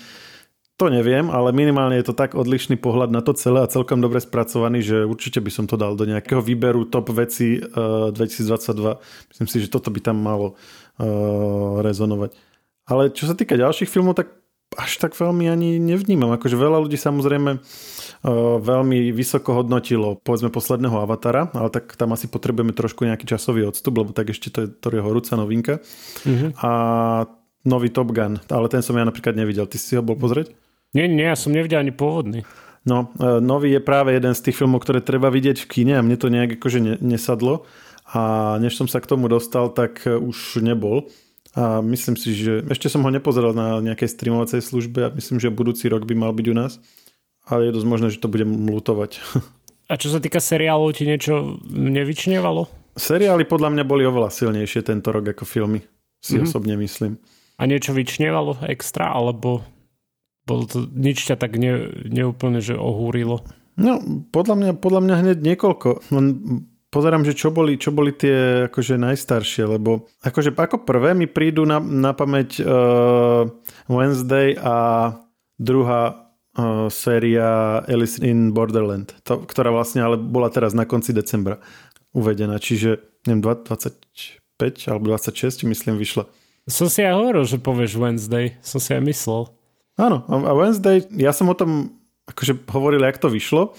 To 0.83 0.91
neviem, 0.91 1.31
ale 1.31 1.55
minimálne 1.55 1.95
je 2.03 2.11
to 2.11 2.19
tak 2.19 2.35
odlišný 2.35 2.75
pohľad 2.75 3.15
na 3.15 3.23
to 3.23 3.31
celé 3.39 3.63
a 3.63 3.71
celkom 3.71 4.03
dobre 4.03 4.19
spracovaný, 4.19 4.83
že 4.83 5.07
určite 5.07 5.39
by 5.39 5.47
som 5.47 5.71
to 5.71 5.79
dal 5.79 5.95
do 5.95 6.03
nejakého 6.03 6.43
výberu 6.43 6.91
top 6.91 7.15
veci 7.15 7.63
uh, 7.63 8.11
2022. 8.11 8.99
Myslím 9.31 9.47
si, 9.47 9.63
že 9.63 9.71
toto 9.71 9.95
by 9.95 10.03
tam 10.03 10.19
malo 10.19 10.59
uh, 10.99 11.79
rezonovať. 11.87 12.35
Ale 12.91 13.15
čo 13.15 13.31
sa 13.31 13.39
týka 13.39 13.55
ďalších 13.55 13.87
filmov, 13.87 14.19
tak 14.19 14.35
až 14.75 14.99
tak 14.99 15.15
veľmi 15.15 15.47
ani 15.47 15.79
nevnímam. 15.79 16.35
Akože 16.35 16.59
veľa 16.59 16.83
ľudí 16.83 16.99
samozrejme 16.99 17.63
uh, 17.63 18.59
veľmi 18.59 19.15
vysoko 19.15 19.55
hodnotilo 19.63 20.19
povedzme 20.19 20.51
posledného 20.51 20.99
Avatara, 20.99 21.47
ale 21.55 21.71
tak 21.71 21.95
tam 21.95 22.11
asi 22.11 22.27
potrebujeme 22.27 22.75
trošku 22.75 23.07
nejaký 23.07 23.31
časový 23.31 23.71
odstup, 23.71 24.03
lebo 24.03 24.11
tak 24.11 24.35
ešte 24.35 24.51
to 24.51 24.59
je, 24.67 24.69
to 24.83 24.91
je 24.91 24.99
horúca 24.99 25.39
novinka. 25.39 25.79
Mm-hmm. 26.27 26.59
A 26.59 26.71
nový 27.63 27.95
Top 27.95 28.11
Gun, 28.11 28.43
ale 28.51 28.67
ten 28.67 28.83
som 28.83 28.99
ja 28.99 29.07
napríklad 29.07 29.39
nevidel. 29.39 29.71
Ty 29.71 29.79
si 29.79 29.95
ho 29.95 30.03
bol 30.03 30.19
pozrieť? 30.19 30.51
Nie, 30.93 31.09
nie, 31.09 31.25
ja 31.25 31.37
som 31.37 31.57
nevidel 31.57 31.81
ani 31.81 31.93
pôvodný. 31.93 32.45
No, 32.85 33.15
uh, 33.17 33.39
nový 33.39 33.73
je 33.73 33.81
práve 33.81 34.13
jeden 34.13 34.35
z 34.37 34.43
tých 34.45 34.59
filmov, 34.59 34.85
ktoré 34.85 35.01
treba 35.01 35.33
vidieť 35.33 35.65
v 35.65 35.71
kine 35.71 35.95
a 35.97 36.05
mne 36.05 36.19
to 36.19 36.29
nejak 36.29 36.61
akože 36.61 36.79
ne, 36.83 36.95
nesadlo. 37.01 37.65
A 38.13 38.55
než 38.61 38.77
som 38.77 38.91
sa 38.91 39.01
k 39.01 39.09
tomu 39.09 39.31
dostal, 39.31 39.73
tak 39.73 40.05
uh, 40.05 40.19
už 40.19 40.61
nebol. 40.61 41.09
A 41.53 41.85
myslím 41.85 42.17
si, 42.17 42.33
že 42.33 42.65
ešte 42.69 42.89
som 42.89 43.05
ho 43.05 43.11
nepozeral 43.13 43.53
na 43.53 43.81
nejakej 43.85 44.09
streamovacej 44.09 44.65
službe 44.65 45.01
a 45.05 45.13
myslím, 45.13 45.37
že 45.37 45.53
budúci 45.53 45.89
rok 45.93 46.09
by 46.09 46.17
mal 46.17 46.33
byť 46.33 46.47
u 46.49 46.55
nás. 46.57 46.81
Ale 47.45 47.69
je 47.69 47.77
dosť 47.77 47.89
možné, 47.89 48.07
že 48.09 48.23
to 48.23 48.31
budem 48.31 48.49
lutovať. 48.69 49.21
A 49.93 50.01
čo 50.01 50.09
sa 50.09 50.25
týka 50.25 50.41
seriálov, 50.41 50.97
ti 50.97 51.05
niečo 51.05 51.61
nevyčnievalo? 51.69 52.65
Seriály 52.97 53.45
podľa 53.45 53.77
mňa 53.77 53.85
boli 53.85 54.09
oveľa 54.09 54.33
silnejšie 54.33 54.89
tento 54.89 55.13
rok 55.13 55.37
ako 55.37 55.45
filmy. 55.45 55.85
Si 56.23 56.41
mm-hmm. 56.41 56.49
osobne 56.49 56.81
myslím. 56.81 57.21
A 57.61 57.69
niečo 57.69 57.93
vyčnievalo 57.93 58.57
extra, 58.65 59.13
alebo 59.13 59.61
bolo 60.47 60.67
to, 60.67 60.87
nič 60.91 61.23
ťa 61.29 61.39
tak 61.39 61.55
ne, 61.59 61.91
neúplne, 62.07 62.59
že 62.59 62.75
ohúrilo? 62.75 63.47
No, 63.79 64.03
podľa 64.31 64.55
mňa, 64.59 64.71
podľa 64.77 65.01
mňa 65.01 65.15
hneď 65.25 65.39
niekoľko 65.41 66.05
pozerám, 66.93 67.25
že 67.25 67.33
čo 67.33 67.49
boli, 67.49 67.81
čo 67.81 67.89
boli 67.89 68.13
tie 68.13 68.69
akože 68.69 69.01
najstaršie, 69.01 69.65
lebo 69.65 70.13
akože 70.21 70.53
ako 70.53 70.85
prvé 70.85 71.17
mi 71.17 71.25
prídu 71.25 71.65
na, 71.65 71.81
na 71.81 72.13
pamäť 72.13 72.61
uh, 72.61 73.49
Wednesday 73.89 74.53
a 74.61 75.09
druhá 75.57 76.29
uh, 76.53 76.93
séria 76.93 77.81
Alice 77.89 78.21
in 78.21 78.53
Borderland, 78.53 79.17
to, 79.25 79.41
ktorá 79.41 79.73
vlastne 79.73 80.05
ale 80.05 80.21
bola 80.21 80.53
teraz 80.53 80.77
na 80.77 80.85
konci 80.85 81.17
decembra 81.17 81.65
uvedená, 82.13 82.61
čiže 82.61 83.01
neviem, 83.25 83.41
25 83.41 84.93
alebo 84.93 85.17
26 85.17 85.65
myslím 85.65 85.97
vyšla. 85.97 86.29
Som 86.69 86.93
si 86.93 87.03
aj 87.03 87.17
hovoril, 87.17 87.43
že 87.49 87.59
povieš 87.59 87.99
Wednesday, 87.99 88.55
som 88.61 88.79
si 88.79 88.93
aj 88.93 89.03
myslel. 89.09 89.49
Áno, 90.01 90.25
a 90.25 90.53
Wednesday, 90.57 91.05
ja 91.21 91.37
som 91.37 91.53
o 91.53 91.57
tom 91.57 91.93
akože 92.25 92.65
hovoril, 92.71 93.05
jak 93.05 93.21
to 93.21 93.29
vyšlo 93.29 93.77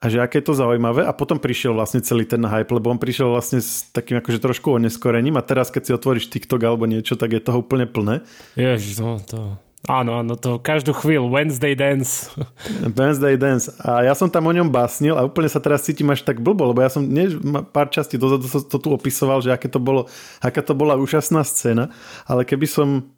a 0.00 0.08
že 0.08 0.16
aké 0.16 0.40
je 0.40 0.48
to 0.48 0.56
zaujímavé 0.56 1.04
a 1.04 1.12
potom 1.12 1.36
prišiel 1.36 1.76
vlastne 1.76 2.00
celý 2.00 2.24
ten 2.24 2.40
hype, 2.40 2.72
lebo 2.72 2.88
on 2.88 2.96
prišiel 2.96 3.28
vlastne 3.28 3.60
s 3.60 3.84
takým 3.92 4.16
akože 4.18 4.40
trošku 4.40 4.72
oneskorením 4.80 5.36
a 5.36 5.44
teraz 5.44 5.68
keď 5.68 5.82
si 5.84 5.92
otvoríš 5.92 6.32
TikTok 6.32 6.64
alebo 6.64 6.88
niečo, 6.88 7.20
tak 7.20 7.36
je 7.36 7.44
toho 7.44 7.60
úplne 7.60 7.84
plné. 7.84 8.24
Ježiš, 8.56 9.04
no 9.04 9.20
to... 9.20 9.60
Áno, 9.88 10.20
áno, 10.20 10.36
to 10.36 10.60
každú 10.60 10.92
chvíľu, 10.92 11.32
Wednesday 11.32 11.72
Dance. 11.72 12.28
Wednesday 12.96 13.40
Dance. 13.40 13.72
A 13.80 14.04
ja 14.04 14.12
som 14.12 14.28
tam 14.28 14.44
o 14.44 14.52
ňom 14.52 14.68
básnil 14.68 15.16
a 15.16 15.24
úplne 15.24 15.48
sa 15.48 15.56
teraz 15.56 15.88
cítim 15.88 16.08
až 16.12 16.20
tak 16.20 16.44
blbo, 16.44 16.68
lebo 16.68 16.84
ja 16.84 16.92
som 16.92 17.00
nie, 17.00 17.32
pár 17.72 17.88
častí 17.88 18.20
dozadu 18.20 18.44
to, 18.44 18.60
to 18.60 18.76
tu 18.76 18.88
opisoval, 18.92 19.40
že 19.40 19.52
aké 19.52 19.72
to 19.72 19.80
bolo, 19.80 20.04
aká 20.44 20.60
to 20.60 20.76
bola 20.76 21.00
úžasná 21.00 21.40
scéna, 21.44 21.92
ale 22.28 22.44
keby 22.44 22.68
som 22.68 23.08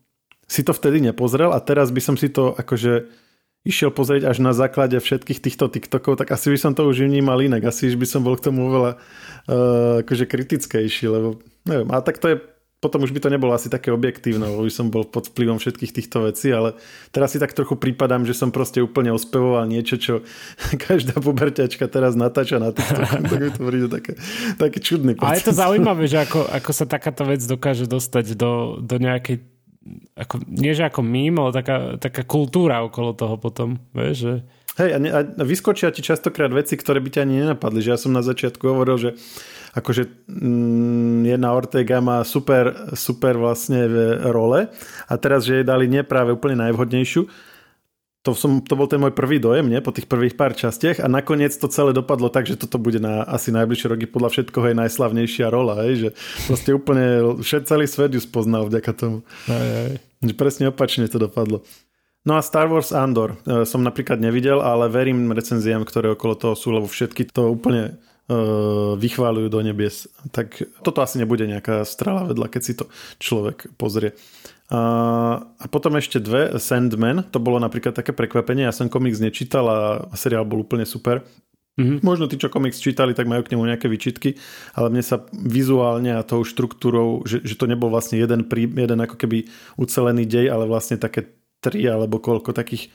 si 0.52 0.60
to 0.60 0.76
vtedy 0.76 1.00
nepozrel 1.00 1.56
a 1.56 1.58
teraz 1.64 1.88
by 1.88 2.04
som 2.04 2.20
si 2.20 2.28
to 2.28 2.52
akože 2.52 3.08
išiel 3.64 3.88
pozrieť 3.94 4.28
až 4.28 4.44
na 4.44 4.52
základe 4.52 5.00
všetkých 5.00 5.40
týchto 5.40 5.72
TikTokov, 5.72 6.20
tak 6.20 6.34
asi 6.34 6.52
by 6.52 6.58
som 6.60 6.72
to 6.76 6.84
už 6.84 7.08
vnímal 7.08 7.40
inak. 7.40 7.64
Asi 7.64 7.88
by 7.94 8.04
som 8.04 8.20
bol 8.20 8.36
k 8.36 8.50
tomu 8.50 8.68
oveľa 8.68 8.98
uh, 8.98 10.02
akože 10.02 10.26
kritickejší, 10.26 11.08
lebo 11.08 11.38
neviem, 11.64 11.88
a 11.94 12.02
tak 12.02 12.18
to 12.18 12.26
je 12.28 12.36
potom 12.82 13.06
už 13.06 13.14
by 13.14 13.22
to 13.22 13.30
nebolo 13.30 13.54
asi 13.54 13.70
také 13.70 13.94
objektívne, 13.94 14.42
lebo 14.42 14.66
by 14.66 14.72
som 14.74 14.90
bol 14.90 15.06
pod 15.06 15.30
vplyvom 15.30 15.62
všetkých 15.62 15.94
týchto 15.94 16.26
vecí, 16.26 16.50
ale 16.50 16.74
teraz 17.14 17.30
si 17.30 17.38
tak 17.38 17.54
trochu 17.54 17.78
prípadám, 17.78 18.26
že 18.26 18.34
som 18.34 18.50
proste 18.50 18.82
úplne 18.82 19.14
ospevoval 19.14 19.70
niečo, 19.70 20.02
čo 20.02 20.14
každá 20.90 21.14
puberťačka 21.22 21.86
teraz 21.86 22.18
natáča 22.18 22.58
na 22.58 22.74
TikToku, 22.74 23.22
tak 23.22 23.38
mi 23.38 23.54
to 23.54 23.62
príde 23.62 23.86
také, 23.86 24.18
také 24.58 24.78
čudný 24.82 25.14
pocit. 25.14 25.30
Ale 25.30 25.38
je 25.38 25.46
to 25.46 25.54
zaujímavé, 25.54 26.10
že 26.10 26.26
ako, 26.26 26.50
ako 26.50 26.70
sa 26.74 26.84
takáto 26.90 27.22
vec 27.22 27.46
dokáže 27.46 27.86
dostať 27.86 28.34
do, 28.34 28.82
do 28.82 28.96
nejakej 28.98 29.51
ako, 30.14 30.44
nie 30.46 30.72
že 30.72 30.86
ako 30.86 31.00
mím, 31.02 31.42
ale 31.42 31.50
taká, 31.50 31.76
taká 31.98 32.22
kultúra 32.22 32.84
okolo 32.86 33.16
toho 33.16 33.36
potom, 33.36 33.82
vieš, 33.90 34.16
že... 34.16 34.34
Hej, 34.72 34.90
a, 34.96 34.98
ne, 34.98 35.10
a 35.12 35.20
vyskočia 35.44 35.92
ti 35.92 36.00
častokrát 36.00 36.48
veci, 36.48 36.80
ktoré 36.80 37.02
by 37.04 37.12
ťa 37.12 37.22
ani 37.28 37.44
nenapadli, 37.44 37.84
že 37.84 37.92
ja 37.92 37.98
som 38.00 38.14
na 38.14 38.24
začiatku 38.24 38.64
hovoril, 38.64 38.96
že 38.96 39.10
akože 39.76 40.28
mm, 40.32 41.28
jedna 41.28 41.52
Ortega 41.52 42.00
má 42.00 42.24
super, 42.24 42.92
super 42.96 43.36
vlastne 43.36 43.84
role 44.32 44.72
a 45.08 45.14
teraz, 45.20 45.44
že 45.44 45.60
jej 45.60 45.66
dali 45.66 45.92
nie 45.92 46.00
práve 46.04 46.32
úplne 46.32 46.56
najvhodnejšiu, 46.68 47.51
to, 48.22 48.38
som, 48.38 48.62
to 48.62 48.78
bol 48.78 48.86
ten 48.86 49.02
môj 49.02 49.10
prvý 49.10 49.42
dojem, 49.42 49.66
nie? 49.66 49.82
po 49.82 49.90
tých 49.90 50.06
prvých 50.06 50.38
pár 50.38 50.54
častiach 50.54 51.02
a 51.02 51.10
nakoniec 51.10 51.50
to 51.58 51.66
celé 51.66 51.90
dopadlo 51.90 52.30
tak, 52.30 52.46
že 52.46 52.54
toto 52.54 52.78
bude 52.78 53.02
na 53.02 53.26
asi 53.26 53.50
najbližšie 53.50 53.90
roky 53.90 54.06
podľa 54.06 54.30
všetkoho 54.30 54.70
je 54.70 54.78
najslavnejšia 54.78 55.46
rola, 55.50 55.82
hej? 55.82 55.92
že 55.98 56.08
vlastne 56.46 56.72
úplne 56.78 57.06
všet, 57.42 57.66
celý 57.66 57.90
svet 57.90 58.14
ju 58.14 58.22
spoznal 58.22 58.70
vďaka 58.70 58.92
tomu. 58.94 59.26
Aj, 59.50 59.66
aj. 59.90 59.92
Že 60.22 60.34
presne 60.38 60.64
opačne 60.70 61.10
to 61.10 61.18
dopadlo. 61.18 61.66
No 62.22 62.38
a 62.38 62.46
Star 62.46 62.70
Wars 62.70 62.94
Andor 62.94 63.34
e, 63.42 63.66
som 63.66 63.82
napríklad 63.82 64.22
nevidel, 64.22 64.62
ale 64.62 64.86
verím 64.86 65.34
recenziám, 65.34 65.82
ktoré 65.82 66.14
okolo 66.14 66.38
toho 66.38 66.54
sú, 66.54 66.70
lebo 66.70 66.86
všetky 66.86 67.26
to 67.26 67.50
úplne 67.50 67.98
vychváľujú 68.96 69.48
do 69.50 69.60
nebies. 69.60 70.06
Tak 70.30 70.62
toto 70.80 71.02
asi 71.02 71.18
nebude 71.18 71.44
nejaká 71.44 71.82
strela 71.82 72.24
vedľa, 72.24 72.46
keď 72.48 72.62
si 72.62 72.72
to 72.78 72.86
človek 73.18 73.68
pozrie. 73.76 74.14
A 74.72 75.66
potom 75.68 76.00
ešte 76.00 76.16
dve, 76.16 76.56
Sandman, 76.56 77.28
to 77.28 77.36
bolo 77.36 77.60
napríklad 77.60 77.92
také 77.92 78.16
prekvapenie, 78.16 78.64
ja 78.64 78.72
som 78.72 78.88
komiks 78.88 79.20
nečítal 79.20 79.68
a 79.68 79.78
seriál 80.16 80.48
bol 80.48 80.64
úplne 80.64 80.88
super. 80.88 81.20
Mm-hmm. 81.76 82.04
Možno 82.04 82.28
tí, 82.28 82.36
čo 82.36 82.52
komiks 82.52 82.80
čítali, 82.80 83.16
tak 83.16 83.28
majú 83.28 83.44
k 83.44 83.52
nemu 83.56 83.64
nejaké 83.64 83.88
vyčitky, 83.88 84.36
ale 84.76 84.92
mne 84.92 85.04
sa 85.04 85.24
vizuálne 85.32 86.12
a 86.16 86.24
tou 86.24 86.44
štruktúrou, 86.44 87.24
že, 87.24 87.40
že 87.44 87.56
to 87.56 87.64
nebol 87.64 87.88
vlastne 87.88 88.20
jeden, 88.20 88.44
prí, 88.44 88.68
jeden 88.68 89.00
ako 89.00 89.16
keby 89.16 89.48
ucelený 89.80 90.28
dej, 90.28 90.52
ale 90.52 90.68
vlastne 90.68 91.00
také 91.00 91.32
tri 91.64 91.84
alebo 91.88 92.20
koľko 92.20 92.52
takých, 92.52 92.92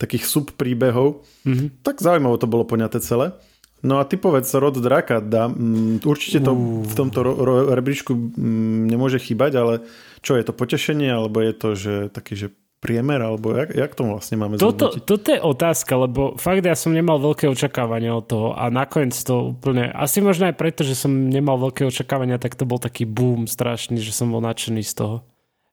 takých 0.00 0.24
subpríbehov, 0.24 1.24
mm-hmm. 1.44 1.84
tak 1.84 2.00
zaujímavo 2.00 2.40
to 2.40 2.48
bolo 2.48 2.64
poňaté 2.64 3.00
celé. 3.04 3.36
No 3.82 4.02
a 4.02 4.04
ty 4.04 4.18
povedz, 4.18 4.50
rod 4.58 4.74
draka, 4.82 5.22
dá, 5.22 5.46
m, 5.46 6.02
určite 6.02 6.42
to 6.42 6.50
uh. 6.50 6.82
v 6.82 6.94
tomto 6.98 7.22
ro, 7.22 7.32
ro, 7.38 7.54
rebríčku 7.70 8.10
m, 8.10 8.90
nemôže 8.90 9.22
chýbať, 9.22 9.52
ale 9.54 9.74
čo 10.22 10.34
je 10.34 10.42
to 10.42 10.50
potešenie, 10.50 11.06
alebo 11.06 11.38
je 11.38 11.52
to, 11.54 11.68
že 11.78 11.94
taký, 12.10 12.34
že 12.34 12.48
priemer, 12.78 13.18
alebo 13.18 13.54
jak, 13.54 13.74
jak 13.74 13.92
to 13.94 14.06
vlastne 14.06 14.38
máme 14.38 14.54
toto, 14.54 14.94
toto 15.02 15.34
je 15.34 15.42
otázka, 15.42 15.98
lebo 15.98 16.38
fakt 16.38 16.62
ja 16.62 16.78
som 16.78 16.94
nemal 16.94 17.18
veľké 17.18 17.50
očakávania 17.50 18.14
od 18.14 18.24
toho 18.30 18.48
a 18.54 18.70
nakoniec 18.70 19.18
to 19.18 19.54
úplne, 19.54 19.90
asi 19.90 20.22
možno 20.22 20.46
aj 20.46 20.54
preto, 20.54 20.86
že 20.86 20.94
som 20.94 21.10
nemal 21.10 21.58
veľké 21.58 21.82
očakávania, 21.90 22.38
tak 22.38 22.54
to 22.54 22.62
bol 22.62 22.78
taký 22.78 23.02
boom 23.02 23.50
strašný, 23.50 23.98
že 23.98 24.14
som 24.14 24.30
bol 24.30 24.38
nadšený 24.42 24.82
z 24.86 24.94
toho. 24.94 25.16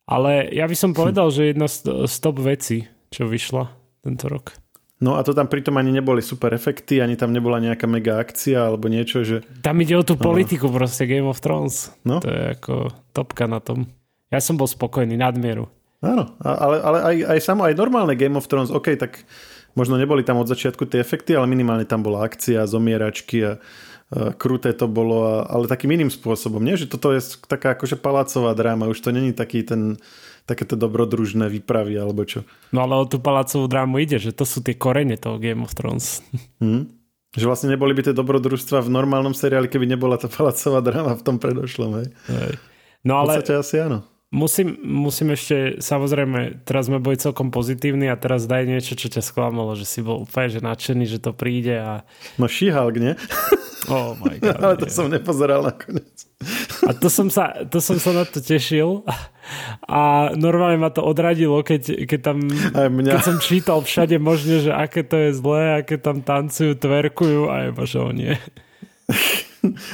Ale 0.05 0.49
ja 0.53 0.65
by 0.69 0.75
som 0.77 0.93
hm. 0.93 0.97
povedal, 0.97 1.29
hm. 1.29 1.33
že 1.33 1.41
jedna 1.53 1.67
z 1.69 2.15
top 2.17 2.37
veci, 2.41 2.89
čo 3.13 3.29
vyšla 3.29 3.69
tento 4.01 4.25
rok. 4.29 4.64
No 5.03 5.19
a 5.19 5.27
to 5.27 5.35
tam 5.35 5.51
pritom 5.51 5.75
ani 5.75 5.91
neboli 5.91 6.23
super 6.23 6.55
efekty, 6.55 7.03
ani 7.03 7.19
tam 7.19 7.35
nebola 7.35 7.59
nejaká 7.59 7.83
mega 7.83 8.15
akcia 8.15 8.71
alebo 8.71 8.87
niečo, 8.87 9.27
že... 9.27 9.43
Tam 9.59 9.75
ide 9.83 9.99
o 9.99 10.07
tú 10.07 10.15
politiku 10.15 10.71
no. 10.71 10.79
proste 10.79 11.03
Game 11.03 11.27
of 11.27 11.43
Thrones. 11.43 11.91
No? 12.07 12.23
To 12.23 12.31
je 12.31 12.55
ako 12.55 12.95
topka 13.11 13.43
na 13.43 13.59
tom. 13.59 13.91
Ja 14.31 14.39
som 14.39 14.55
bol 14.55 14.71
spokojný, 14.71 15.19
nadmieru. 15.19 15.67
Áno, 15.99 16.39
ale, 16.39 16.79
ale 16.79 16.97
aj, 17.01 17.15
aj 17.27 17.39
samo, 17.43 17.67
aj 17.67 17.75
normálne 17.75 18.15
Game 18.15 18.39
of 18.39 18.47
Thrones, 18.47 18.71
OK, 18.71 18.95
tak 18.95 19.27
možno 19.75 19.99
neboli 19.99 20.23
tam 20.23 20.39
od 20.39 20.47
začiatku 20.47 20.87
tie 20.87 21.03
efekty, 21.03 21.35
ale 21.35 21.49
minimálne 21.49 21.83
tam 21.83 21.99
bola 21.99 22.23
akcia, 22.23 22.63
zomieračky 22.63 23.37
a, 23.43 23.51
a 23.51 24.31
kruté 24.31 24.71
to 24.71 24.87
bolo, 24.87 25.27
a, 25.27 25.35
ale 25.49 25.67
takým 25.67 25.91
iným 25.91 26.11
spôsobom, 26.13 26.63
nie? 26.63 26.79
Že 26.79 26.87
toto 26.87 27.11
je 27.11 27.19
taká 27.51 27.75
akože 27.75 27.99
palácová 27.99 28.55
dráma, 28.55 28.87
už 28.87 29.03
to 29.03 29.11
není 29.11 29.35
taký 29.35 29.67
ten 29.67 29.99
takéto 30.45 30.77
dobrodružné 30.77 31.49
výpravy 31.49 31.97
alebo 31.97 32.21
čo. 32.23 32.45
No 32.69 32.85
ale 32.85 33.01
o 33.01 33.05
tú 33.09 33.17
palácovú 33.17 33.65
drámu 33.65 33.97
ide, 34.01 34.21
že 34.21 34.29
to 34.31 34.45
sú 34.45 34.61
tie 34.61 34.77
korene 34.77 35.17
toho 35.17 35.41
Game 35.41 35.65
of 35.65 35.73
Thrones. 35.73 36.21
Hmm. 36.63 36.87
Že 37.35 37.51
vlastne 37.51 37.67
neboli 37.75 37.91
by 37.91 38.07
tie 38.07 38.15
dobrodružstva 38.15 38.79
v 38.79 38.95
normálnom 38.95 39.35
seriáli, 39.35 39.67
keby 39.67 39.83
nebola 39.83 40.15
tá 40.15 40.31
palácová 40.31 40.79
dráma 40.79 41.19
v 41.19 41.25
tom 41.27 41.35
predošlom, 41.35 41.91
hej? 41.99 42.07
hej. 42.31 42.53
No 43.03 43.19
ale... 43.19 43.35
V 43.35 43.43
podstate 43.43 43.59
asi 43.59 43.75
áno. 43.83 44.07
Musím, 44.35 44.75
musím 44.83 45.31
ešte, 45.31 45.79
samozrejme, 45.79 46.67
teraz 46.67 46.91
sme 46.91 46.99
boli 46.99 47.15
celkom 47.15 47.55
pozitívni 47.55 48.11
a 48.11 48.19
teraz 48.19 48.43
daj 48.51 48.67
niečo, 48.67 48.99
čo 48.99 49.07
ťa 49.07 49.23
sklamalo, 49.23 49.79
že 49.79 49.87
si 49.87 50.03
bol 50.03 50.27
úplne 50.27 50.51
že 50.51 50.59
nadšený, 50.59 51.07
že 51.07 51.23
to 51.23 51.31
príde 51.31 51.79
a... 51.79 52.03
No 52.35 52.51
šíhalk, 52.51 52.99
nie? 52.99 53.15
Oh 53.87 54.11
my 54.19 54.35
God, 54.43 54.59
Ale 54.59 54.75
to 54.75 54.91
nie. 54.91 54.93
som 54.93 55.07
nepozeral 55.07 55.63
nakoniec. 55.63 56.27
A 56.83 56.91
to 56.91 57.07
som, 57.07 57.31
sa, 57.31 57.63
to 57.63 57.79
som 57.79 57.95
sa 57.95 58.11
na 58.11 58.27
to 58.27 58.43
tešil 58.43 59.07
a 59.87 60.29
normálne 60.35 60.83
ma 60.83 60.91
to 60.91 60.99
odradilo, 60.99 61.63
keď, 61.63 62.03
keď 62.03 62.19
tam 62.19 62.37
keď 62.75 63.23
som 63.23 63.39
čítal 63.39 63.79
všade 63.79 64.19
možne, 64.19 64.59
že 64.59 64.75
aké 64.75 65.07
to 65.07 65.15
je 65.15 65.29
zlé, 65.31 65.79
aké 65.79 65.95
tam 65.95 66.19
tancujú, 66.19 66.75
tverkujú 66.75 67.47
a 67.47 67.71
je 67.71 67.87
že 67.87 67.97
o 68.03 68.11
nie. 68.11 68.35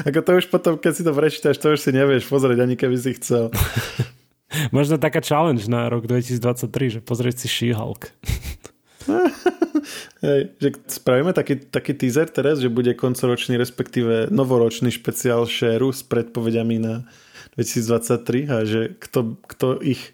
Ako 0.03 0.19
to 0.19 0.31
už 0.43 0.45
potom, 0.51 0.75
keď 0.75 0.91
si 0.91 1.03
to 1.05 1.11
prečítaš, 1.15 1.55
to 1.55 1.71
už 1.71 1.79
si 1.79 1.91
nevieš 1.95 2.27
pozrieť, 2.27 2.59
ani 2.63 2.75
keby 2.75 2.97
si 2.99 3.15
chcel. 3.15 3.51
Možno 4.75 4.99
taká 4.99 5.23
challenge 5.23 5.67
na 5.71 5.87
rok 5.87 6.07
2023, 6.07 6.97
že 6.97 6.99
pozrieť 6.99 7.45
si 7.45 7.47
She-Hulk. 7.47 8.11
Hej, 10.21 10.53
že 10.61 10.69
spravíme 11.01 11.33
taký, 11.33 11.57
taký 11.57 11.97
teaser 11.97 12.29
teraz, 12.29 12.61
že 12.61 12.69
bude 12.69 12.93
koncoročný, 12.93 13.57
respektíve 13.57 14.29
novoročný 14.29 14.93
špeciál 14.93 15.49
Shareu 15.49 15.89
s 15.89 16.05
predpovediami 16.05 16.77
na 16.77 17.09
2023 17.57 18.45
a 18.47 18.57
že 18.61 18.93
kto, 19.01 19.41
kto 19.41 19.81
ich 19.81 20.13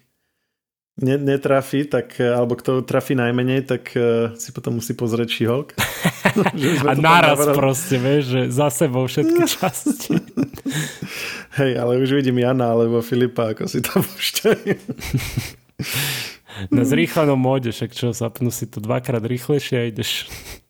netrafí, 0.98 1.86
tak, 1.86 2.18
alebo 2.18 2.58
kto 2.58 2.82
trafí 2.82 3.14
najmenej, 3.14 3.70
tak 3.70 3.94
uh, 3.94 4.34
si 4.34 4.50
potom 4.50 4.82
musí 4.82 4.98
pozrieť 4.98 5.28
She-Hulk. 5.30 5.74
a 6.90 6.92
naraz 6.98 7.38
proste, 7.54 7.96
vieš, 7.98 8.24
že 8.34 8.40
za 8.50 8.68
sebou 8.70 9.06
všetky 9.06 9.42
časti. 9.58 10.18
Hej, 11.58 11.72
ale 11.78 12.02
už 12.02 12.18
vidím 12.18 12.42
Jana 12.42 12.74
alebo 12.74 13.02
Filipa, 13.02 13.54
ako 13.54 13.64
si 13.66 13.80
to 13.82 14.02
púšťajú. 14.02 14.74
Na 16.74 16.82
zrýchlenom 16.82 17.38
móde, 17.38 17.70
však 17.70 17.90
čo, 17.94 18.10
zapnú 18.10 18.50
si 18.50 18.66
to 18.66 18.82
dvakrát 18.82 19.22
rýchlejšie 19.22 19.76
a 19.78 19.84
ideš. 19.86 20.26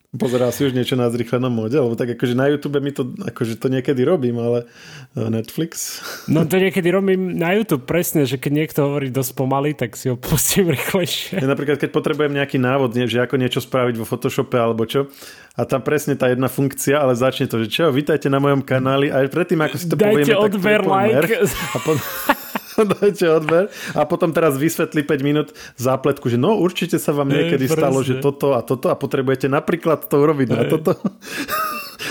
Pozeral 0.08 0.48
si 0.56 0.64
už 0.64 0.72
niečo 0.72 0.96
na 0.96 1.12
zrýchlenom 1.12 1.52
móde? 1.52 1.76
Lebo 1.76 1.92
tak 1.92 2.16
akože 2.16 2.32
na 2.32 2.48
YouTube 2.48 2.80
mi 2.80 2.96
to, 2.96 3.12
akože 3.28 3.60
to 3.60 3.68
niekedy 3.68 4.08
robím, 4.08 4.40
ale 4.40 4.64
e, 5.12 5.20
Netflix? 5.28 6.00
No 6.32 6.48
to 6.48 6.56
niekedy 6.56 6.88
robím 6.88 7.36
na 7.36 7.52
YouTube, 7.52 7.84
presne, 7.84 8.24
že 8.24 8.40
keď 8.40 8.52
niekto 8.56 8.80
hovorí 8.88 9.12
dosť 9.12 9.32
pomaly, 9.36 9.76
tak 9.76 10.00
si 10.00 10.08
ho 10.08 10.16
pustím 10.16 10.72
rýchlejšie. 10.76 11.44
Ja, 11.44 11.48
napríklad, 11.48 11.76
keď 11.76 11.92
potrebujem 11.92 12.32
nejaký 12.32 12.56
návod, 12.56 12.96
nie, 12.96 13.04
že 13.04 13.20
ako 13.20 13.36
niečo 13.36 13.60
spraviť 13.60 14.00
vo 14.00 14.08
Photoshope 14.08 14.56
alebo 14.56 14.88
čo, 14.88 15.12
a 15.60 15.68
tam 15.68 15.84
presne 15.84 16.16
tá 16.16 16.32
jedna 16.32 16.48
funkcia, 16.48 16.96
ale 16.96 17.12
začne 17.12 17.44
to, 17.44 17.60
že 17.60 17.68
čo, 17.68 17.92
vítajte 17.92 18.32
na 18.32 18.40
mojom 18.40 18.64
kanáli 18.64 19.12
a 19.12 19.28
predtým, 19.28 19.60
ako 19.60 19.76
si 19.76 19.92
to 19.92 19.96
Dajte 20.00 20.24
povieme, 20.24 20.40
odber, 20.40 20.80
tak 20.80 20.88
like. 20.88 21.36
A 21.52 21.76
potom... 21.84 22.00
dajte 22.98 23.26
odber 23.30 23.64
a 23.94 24.02
potom 24.06 24.30
teraz 24.30 24.54
vysvetlí 24.56 25.04
5 25.04 25.26
minút 25.26 25.48
zápletku, 25.76 26.30
že 26.30 26.38
no 26.38 26.58
určite 26.58 26.96
sa 27.00 27.14
vám 27.14 27.30
niekedy 27.30 27.66
Ej, 27.66 27.74
stalo, 27.74 27.98
že 28.04 28.22
toto 28.22 28.54
a 28.54 28.60
toto 28.62 28.92
a 28.92 28.96
potrebujete 28.96 29.50
napríklad 29.50 30.06
to 30.06 30.16
urobiť 30.18 30.48
na 30.48 30.64
toto. 30.66 30.94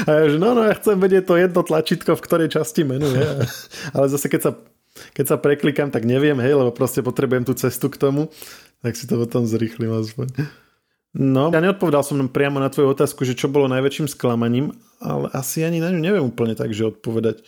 A 0.05 0.09
ja, 0.13 0.23
že 0.29 0.37
no, 0.37 0.53
no, 0.53 0.61
ja 0.61 0.77
chcem 0.77 0.99
vedieť 0.99 1.25
to 1.25 1.39
jedno 1.39 1.65
tlačítko, 1.65 2.13
v 2.13 2.21
ktorej 2.21 2.53
časti 2.53 2.85
menu 2.85 3.07
je. 3.07 3.49
Ale 3.97 4.05
zase 4.11 4.29
keď 4.29 4.41
sa, 4.43 4.51
keď 5.17 5.25
sa 5.25 5.35
preklikám, 5.41 5.89
tak 5.89 6.05
neviem, 6.05 6.37
hej, 6.37 6.53
lebo 6.53 6.69
proste 6.69 7.01
potrebujem 7.01 7.47
tú 7.47 7.57
cestu 7.57 7.89
k 7.89 7.97
tomu, 7.97 8.29
tak 8.85 8.93
si 8.93 9.09
to 9.09 9.17
potom 9.17 9.49
zrýchlim 9.49 9.89
aspoň. 9.89 10.27
No, 11.17 11.49
ja 11.49 11.63
neodpovedal 11.63 12.05
som 12.05 12.19
priamo 12.29 12.61
na 12.61 12.69
tvoju 12.69 12.93
otázku, 12.93 13.25
že 13.25 13.33
čo 13.33 13.49
bolo 13.49 13.65
najväčším 13.71 14.05
sklamaním, 14.05 14.75
ale 15.01 15.33
asi 15.33 15.65
ani 15.65 15.81
na 15.81 15.89
ňu 15.89 15.97
neviem 15.97 16.25
úplne 16.27 16.53
tak, 16.53 16.75
že 16.77 16.93
odpovedať 16.93 17.41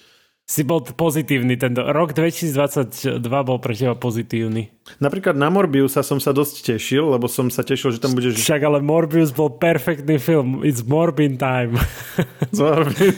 si 0.50 0.66
bol 0.66 0.82
pozitívny. 0.82 1.62
Ten 1.62 1.78
rok 1.78 2.18
2022 2.18 3.22
bol 3.22 3.62
pre 3.62 3.78
teba 3.78 3.94
pozitívny. 3.94 4.74
Napríklad 4.98 5.38
na 5.38 5.54
Morbiusa 5.54 6.02
som 6.02 6.18
sa 6.18 6.34
dosť 6.34 6.74
tešil, 6.74 7.06
lebo 7.06 7.30
som 7.30 7.54
sa 7.54 7.62
tešil, 7.62 7.94
že 7.94 8.02
tam 8.02 8.18
bude... 8.18 8.34
Však 8.34 8.66
ale 8.66 8.82
Morbius 8.82 9.30
bol 9.30 9.54
perfektný 9.54 10.18
film. 10.18 10.66
It's 10.66 10.82
Morbin 10.82 11.38
time. 11.38 11.78
Morbin. 12.58 13.14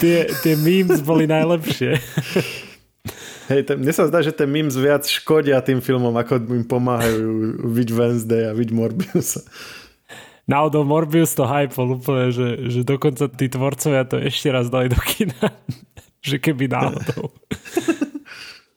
tie, 0.00 0.32
tie 0.40 0.56
memes 0.56 1.04
boli 1.04 1.28
najlepšie. 1.28 2.00
Hej, 3.52 3.60
ten, 3.68 3.76
mne 3.84 3.92
sa 3.92 4.08
zdá, 4.08 4.24
že 4.24 4.32
tie 4.32 4.48
memes 4.48 4.72
viac 4.72 5.04
škodia 5.04 5.60
tým 5.60 5.84
filmom, 5.84 6.16
ako 6.16 6.48
im 6.48 6.64
pomáhajú 6.64 7.60
viď 7.76 7.88
Wednesday 7.92 8.48
a 8.48 8.56
viď 8.56 8.72
Morbiusa. 8.72 9.44
Náhodou 10.48 10.88
Morbius 10.88 11.36
to 11.36 11.44
hypol 11.44 12.00
úplne, 12.00 12.32
že, 12.32 12.72
že 12.72 12.80
dokonca 12.88 13.28
tí 13.28 13.52
tvorcovia 13.52 14.08
to 14.08 14.16
ešte 14.16 14.48
raz 14.48 14.72
dali 14.72 14.88
do 14.88 14.98
kina 15.04 15.52
že 16.20 16.36
keby 16.40 16.68
náhodou. 16.68 17.32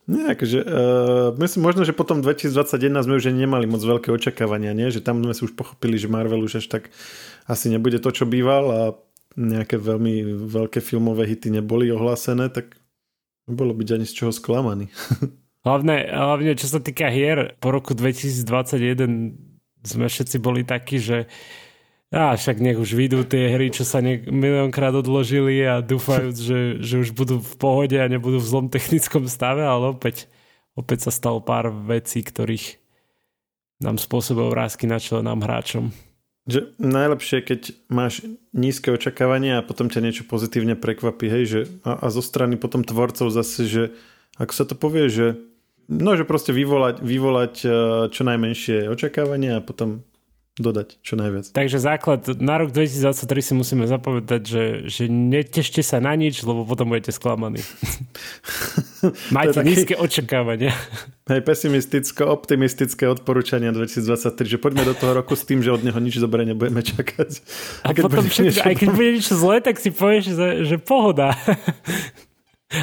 Nie, 0.03 0.35
akože, 0.35 0.59
uh, 0.67 1.31
myslím, 1.39 1.61
možno, 1.63 1.87
že 1.87 1.95
potom 1.95 2.19
2021 2.19 3.07
sme 3.07 3.23
už 3.23 3.31
nemali 3.31 3.63
moc 3.63 3.79
veľké 3.79 4.11
očakávania, 4.11 4.75
nie? 4.75 4.91
že 4.91 4.99
tam 4.99 5.23
sme 5.23 5.31
si 5.31 5.47
už 5.47 5.55
pochopili, 5.55 5.95
že 5.95 6.11
Marvel 6.11 6.43
už 6.43 6.59
až 6.59 6.67
tak 6.67 6.91
asi 7.47 7.71
nebude 7.71 8.03
to, 8.03 8.11
čo 8.11 8.27
býval 8.27 8.63
a 8.67 8.81
nejaké 9.39 9.79
veľmi 9.79 10.43
veľké 10.43 10.83
filmové 10.83 11.23
hity 11.31 11.55
neboli 11.55 11.87
ohlásené, 11.87 12.51
tak 12.51 12.75
nebolo 13.47 13.71
byť 13.71 13.89
ani 13.95 14.05
z 14.05 14.13
čoho 14.13 14.31
sklamaný. 14.35 14.91
Hlavne, 15.63 16.11
hlavne 16.11 16.59
čo 16.59 16.67
sa 16.67 16.83
týka 16.83 17.07
hier, 17.07 17.55
po 17.63 17.71
roku 17.71 17.95
2021 17.95 18.83
sme 19.79 20.11
všetci 20.11 20.35
boli 20.43 20.67
takí, 20.67 20.99
že 20.99 21.31
a 22.13 22.37
však 22.37 22.61
nech 22.61 22.77
už 22.77 22.93
vidú 22.93 23.25
tie 23.25 23.49
hry, 23.49 23.73
čo 23.73 23.81
sa 23.81 23.97
niek- 23.97 24.29
miliónkrát 24.29 24.93
odložili 24.93 25.65
a 25.65 25.81
dúfajúc, 25.81 26.37
že, 26.49 26.59
že 26.77 27.01
už 27.01 27.17
budú 27.17 27.41
v 27.41 27.55
pohode 27.57 27.97
a 27.97 28.05
nebudú 28.05 28.37
v 28.37 28.45
zlom 28.45 28.67
technickom 28.69 29.25
stave, 29.25 29.65
ale 29.65 29.97
opäť, 29.97 30.29
opäť 30.77 31.09
sa 31.09 31.11
stalo 31.11 31.41
pár 31.41 31.73
vecí, 31.73 32.21
ktorých 32.21 32.77
nám 33.81 33.97
spôsobujú 33.97 34.53
vrázky 34.53 34.85
na 34.85 35.01
čele 35.01 35.25
nám 35.25 35.41
hráčom. 35.41 35.89
Že 36.45 36.75
najlepšie, 36.77 37.39
keď 37.41 37.61
máš 37.87 38.21
nízke 38.51 38.91
očakávania 38.93 39.59
a 39.59 39.65
potom 39.65 39.89
ťa 39.89 40.03
niečo 40.03 40.23
pozitívne 40.27 40.77
prekvapí, 40.77 41.25
hej, 41.31 41.43
že 41.49 41.61
a, 41.81 41.97
a 41.97 42.07
zo 42.13 42.21
strany 42.21 42.59
potom 42.59 42.85
tvorcov 42.85 43.33
zase, 43.33 43.65
že 43.65 43.83
ako 44.37 44.53
sa 44.53 44.65
to 44.67 44.75
povie, 44.77 45.07
že 45.07 45.39
no, 45.87 46.13
že 46.19 46.27
proste 46.27 46.51
vyvolať, 46.51 46.99
vyvolať 46.99 47.53
eh, 47.63 47.71
čo 48.11 48.21
najmenšie 48.27 48.91
očakávania 48.91 49.59
a 49.59 49.65
potom 49.65 50.03
dodať 50.53 51.01
čo 51.01 51.17
najviac. 51.17 51.49
Takže 51.49 51.81
základ 51.81 52.29
na 52.37 52.61
rok 52.61 52.69
2023 52.69 53.25
si 53.41 53.53
musíme 53.57 53.85
zapovedať, 53.89 54.41
že, 54.45 54.63
že 54.85 55.03
netešte 55.09 55.81
sa 55.81 55.97
na 55.97 56.13
nič, 56.13 56.45
lebo 56.45 56.61
potom 56.61 56.93
budete 56.93 57.09
sklamaní. 57.09 57.65
Majte 59.35 59.65
taký, 59.65 59.67
nízke 59.73 59.93
očakávania. 59.97 60.69
Hej, 61.25 61.41
pesimisticko-optimistické 61.41 63.09
odporúčania 63.09 63.73
2023, 63.73 64.45
že 64.45 64.57
poďme 64.61 64.85
do 64.85 64.93
toho 64.93 65.17
roku 65.17 65.33
s 65.33 65.41
tým, 65.41 65.65
že 65.65 65.73
od 65.73 65.81
neho 65.81 65.97
nič 65.97 66.21
dobre 66.21 66.45
nebudeme 66.45 66.85
čakať. 66.85 67.29
A, 67.81 67.89
a 67.89 67.97
keď 67.97 68.03
potom 68.13 68.29
všetko, 68.29 68.53
niečo... 68.53 68.61
aj 68.61 68.75
keď 68.77 68.89
bude 68.93 69.09
niečo 69.17 69.33
zlé, 69.33 69.57
tak 69.57 69.81
si 69.81 69.89
povieš, 69.89 70.23
že, 70.37 70.49
že 70.69 70.75
pohoda. 70.77 71.33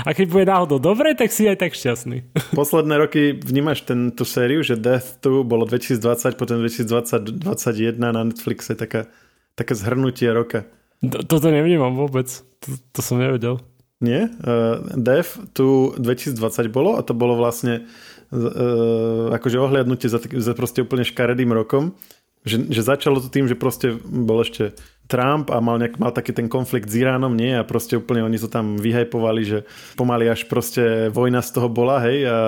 A 0.07 0.11
keď 0.14 0.26
bude 0.31 0.46
náhodou 0.46 0.79
dobre, 0.79 1.12
tak 1.18 1.35
si 1.35 1.50
aj 1.50 1.61
tak 1.61 1.74
šťastný. 1.74 2.31
Posledné 2.59 2.94
roky 2.96 3.35
vnímaš 3.35 3.83
ten, 3.85 4.14
tú 4.14 4.22
sériu, 4.22 4.62
že 4.62 4.79
Death 4.79 5.18
2 5.22 5.42
bolo 5.42 5.66
2020, 5.66 6.38
potom 6.38 6.62
2021 6.62 7.98
na 7.98 8.22
Netflixe, 8.22 8.79
taká, 8.79 9.11
také 9.59 9.74
zhrnutie 9.74 10.31
roka. 10.31 10.66
Toto 11.00 11.48
nevnímam 11.48 11.96
vôbec. 11.96 12.29
To, 12.61 12.68
to 12.92 13.00
som 13.00 13.18
nevedel. 13.18 13.59
Nie? 14.00 14.33
Uh, 14.40 14.81
Dev 14.96 15.29
tu 15.53 15.92
2020 15.96 16.72
bolo 16.72 16.96
a 16.96 17.05
to 17.05 17.12
bolo 17.12 17.37
vlastne 17.37 17.85
uh, 18.33 19.29
akože 19.33 19.61
ohliadnutie 19.61 20.09
za, 20.09 20.20
za 20.20 20.53
proste 20.57 20.81
úplne 20.85 21.05
škaredým 21.05 21.53
rokom. 21.53 21.92
Že, 22.40 22.72
že 22.72 22.81
začalo 22.81 23.20
to 23.20 23.29
tým, 23.29 23.44
že 23.44 23.57
proste 23.57 23.92
bol 24.00 24.40
ešte 24.40 24.72
Trump 25.11 25.51
a 25.51 25.59
mal, 25.59 25.83
nejak, 25.83 25.99
mal 25.99 26.14
taký 26.14 26.31
ten 26.31 26.46
konflikt 26.46 26.87
s 26.87 26.94
Iránom, 26.94 27.35
nie? 27.35 27.51
A 27.59 27.66
proste 27.66 27.99
úplne 27.99 28.23
oni 28.23 28.38
to 28.38 28.46
tam 28.46 28.79
vyhajpovali, 28.79 29.42
že 29.42 29.59
pomaly 29.99 30.31
až 30.31 30.46
proste 30.46 31.11
vojna 31.11 31.42
z 31.42 31.51
toho 31.51 31.66
bola, 31.66 31.99
hej? 32.07 32.31
A, 32.31 32.38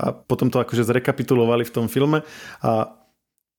a 0.00 0.08
potom 0.16 0.48
to 0.48 0.56
akože 0.56 0.88
zrekapitulovali 0.88 1.68
v 1.68 1.74
tom 1.76 1.86
filme 1.92 2.24
a 2.64 2.96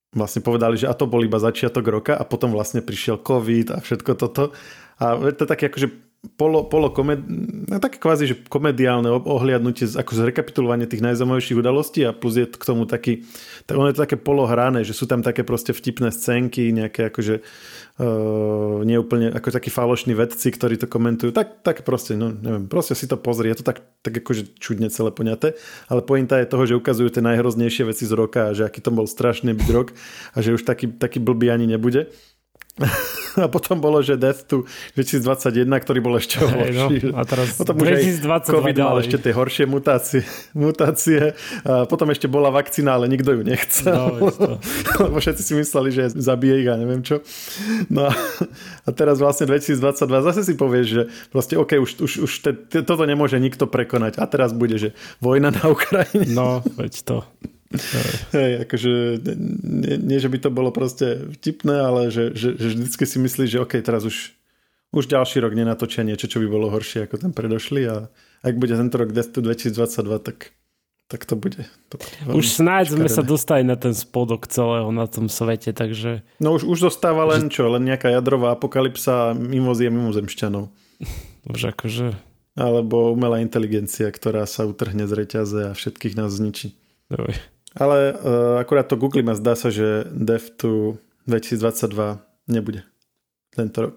vlastne 0.09 0.41
povedali, 0.41 0.73
že 0.73 0.89
a 0.89 0.97
to 0.97 1.05
bol 1.05 1.21
iba 1.21 1.37
začiatok 1.37 1.85
roka 1.85 2.13
a 2.17 2.25
potom 2.25 2.49
vlastne 2.49 2.81
prišiel 2.81 3.21
COVID 3.21 3.77
a 3.77 3.77
všetko 3.77 4.11
toto. 4.17 4.57
A 4.97 5.15
to 5.37 5.45
je 5.45 5.49
také 5.53 5.69
akože 5.69 6.08
polo, 6.35 6.67
polo 6.67 6.91
komed, 6.91 7.23
no, 7.71 7.79
také 7.79 7.95
kvázi, 7.95 8.27
že 8.27 8.35
komediálne 8.51 9.07
ohliadnutie, 9.07 9.87
ako 9.95 10.19
zrekapitulovanie 10.19 10.83
tých 10.83 10.99
najzaujímavejších 10.99 11.55
udalostí 11.55 12.03
a 12.03 12.11
plus 12.11 12.35
je 12.35 12.45
k 12.47 12.59
tomu 12.59 12.83
taký, 12.83 13.23
tak 13.63 13.79
ono 13.79 13.87
je 13.87 13.95
to 13.95 14.03
také 14.03 14.19
polohrané, 14.19 14.83
že 14.83 14.91
sú 14.91 15.07
tam 15.07 15.23
také 15.23 15.47
proste 15.47 15.71
vtipné 15.71 16.11
scénky, 16.11 16.75
nejaké 16.75 17.07
akože 17.07 17.39
uh, 17.39 18.83
neúplne, 18.83 19.31
ako 19.31 19.47
takí 19.47 19.71
falošní 19.71 20.11
vedci, 20.11 20.51
ktorí 20.51 20.75
to 20.75 20.91
komentujú, 20.91 21.31
tak, 21.31 21.63
tak 21.63 21.87
proste, 21.87 22.19
no 22.19 22.35
neviem, 22.35 22.67
proste 22.67 22.99
si 22.99 23.07
to 23.07 23.15
pozrie, 23.15 23.55
je 23.55 23.63
to 23.63 23.71
tak, 23.71 23.79
tak 24.03 24.19
akože 24.19 24.59
čudne 24.59 24.91
celé 24.91 25.15
poňaté, 25.15 25.55
ale 25.87 26.03
pointa 26.03 26.35
je 26.43 26.51
toho, 26.51 26.67
že 26.67 26.75
ukazujú 26.75 27.15
tie 27.15 27.23
najhroznejšie 27.23 27.87
veci 27.87 28.03
z 28.03 28.11
roka 28.11 28.51
a 28.51 28.55
že 28.55 28.67
aký 28.67 28.83
to 28.83 28.91
bol 28.91 29.07
strašný 29.07 29.55
rok 29.71 29.95
a 30.35 30.43
že 30.43 30.51
už 30.51 30.67
taký, 30.67 30.91
taký 30.91 31.23
blbý 31.23 31.47
ani 31.47 31.63
nebude. 31.63 32.11
A 33.45 33.47
potom 33.47 33.79
bolo, 33.79 33.99
že 34.01 34.15
Death 34.15 34.47
to 34.47 34.65
2021, 34.95 35.67
ktorý 35.67 35.99
bol 35.99 36.15
ešte 36.17 36.39
horší. 36.39 37.11
no, 37.11 37.19
a 37.19 37.23
teraz 37.27 37.55
potom 37.55 37.75
už 37.79 37.87
aj 37.95 38.03
COVID 38.47 38.77
mal 38.79 38.97
ešte 38.99 39.17
tie 39.19 39.33
horšie 39.35 39.65
mutácie. 39.69 40.23
mutácie. 40.55 41.35
A 41.63 41.85
potom 41.85 42.09
ešte 42.11 42.25
bola 42.25 42.49
vakcína, 42.49 42.95
ale 42.95 43.11
nikto 43.11 43.35
ju 43.35 43.41
nechcel. 43.43 43.93
No, 43.93 44.57
lebo 45.05 45.17
všetci 45.19 45.43
si 45.43 45.53
mysleli, 45.55 45.89
že 45.91 46.03
zabije 46.11 46.65
ich 46.65 46.67
a 46.71 46.75
neviem 46.79 47.03
čo. 47.03 47.21
No 47.91 48.09
a 48.85 48.89
teraz 48.95 49.19
vlastne 49.19 49.47
2022 49.47 49.77
zase 50.25 50.41
si 50.47 50.53
povieš, 50.55 50.87
že 50.87 51.01
proste 51.29 51.55
OK, 51.59 51.79
už, 51.79 51.91
už, 52.01 52.11
už 52.25 52.31
te, 52.41 52.51
te, 52.55 52.79
toto 52.81 53.03
nemôže 53.03 53.37
nikto 53.37 53.67
prekonať. 53.67 54.17
A 54.19 54.25
teraz 54.25 54.55
bude, 54.55 54.79
že 54.79 54.89
vojna 55.19 55.51
na 55.53 55.63
Ukrajine. 55.69 56.31
No, 56.31 56.63
veď 56.79 56.93
to. 57.05 57.17
Hej, 58.33 58.65
akože 58.65 59.21
nie, 59.61 59.95
nie, 60.01 60.17
že 60.17 60.25
by 60.25 60.37
to 60.41 60.49
bolo 60.49 60.73
proste 60.73 61.29
vtipné, 61.37 61.77
ale 61.77 62.09
že, 62.09 62.33
že, 62.33 62.57
že 62.57 62.67
vždycky 62.73 63.05
si 63.05 63.17
myslíš, 63.21 63.49
že 63.53 63.61
OK, 63.61 63.77
teraz 63.85 64.09
už, 64.09 64.33
už 64.89 65.05
ďalší 65.05 65.45
rok 65.45 65.53
nenatočia 65.53 66.01
niečo, 66.01 66.25
čo 66.25 66.41
by 66.41 66.49
bolo 66.49 66.73
horšie 66.73 67.05
ako 67.05 67.21
ten 67.21 67.31
predošlý 67.31 67.81
a 67.85 67.95
ak 68.41 68.55
bude 68.57 68.73
tento 68.73 68.97
rok 68.97 69.13
2022, 69.13 69.69
tak, 70.17 70.57
tak 71.05 71.21
to 71.29 71.37
bude. 71.37 71.61
To 71.93 72.01
bude 72.01 72.41
už 72.41 72.45
snáď 72.49 72.97
sme 72.97 73.05
sa 73.05 73.21
dostali 73.21 73.61
na 73.61 73.77
ten 73.77 73.93
spodok 73.93 74.49
celého 74.49 74.89
na 74.89 75.05
tom 75.05 75.29
svete, 75.29 75.69
takže... 75.69 76.25
No 76.41 76.57
už, 76.57 76.65
už 76.65 76.89
zostáva 76.89 77.29
len 77.29 77.53
čo, 77.53 77.69
len 77.69 77.85
nejaká 77.85 78.09
jadrová 78.09 78.57
apokalypsa 78.57 79.37
mimozie 79.37 79.93
mimozemšťanov. 79.93 80.73
Už 81.53 81.61
akože... 81.69 82.17
Alebo 82.57 83.13
umelá 83.15 83.39
inteligencia, 83.39 84.09
ktorá 84.11 84.43
sa 84.43 84.67
utrhne 84.67 85.07
z 85.07 85.13
reťaze 85.15 85.59
a 85.69 85.77
všetkých 85.77 86.17
nás 86.19 86.33
zničí. 86.33 86.75
Doj. 87.07 87.33
Ale 87.77 88.13
uh, 88.13 88.57
akurát 88.57 88.87
to 88.89 88.97
Google 88.97 89.25
a 89.29 89.37
zdá 89.37 89.53
sa, 89.53 89.69
že 89.69 90.09
Dev2 90.09 90.97
2022 91.29 92.17
nebude 92.49 92.81
tento 93.53 93.77
rok. 93.81 93.95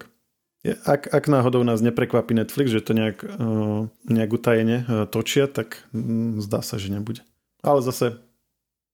Ak, 0.87 1.11
ak 1.11 1.27
náhodou 1.27 1.65
nás 1.67 1.83
neprekvapí 1.83 2.31
Netflix, 2.31 2.71
že 2.71 2.79
to 2.79 2.95
nejak, 2.95 3.25
uh, 3.25 3.91
nejak 4.07 4.31
utajene 4.31 4.77
uh, 4.87 5.03
točia, 5.09 5.51
tak 5.51 5.83
um, 5.91 6.39
zdá 6.39 6.63
sa, 6.63 6.79
že 6.79 6.87
nebude. 6.87 7.19
Ale 7.59 7.83
zase 7.83 8.15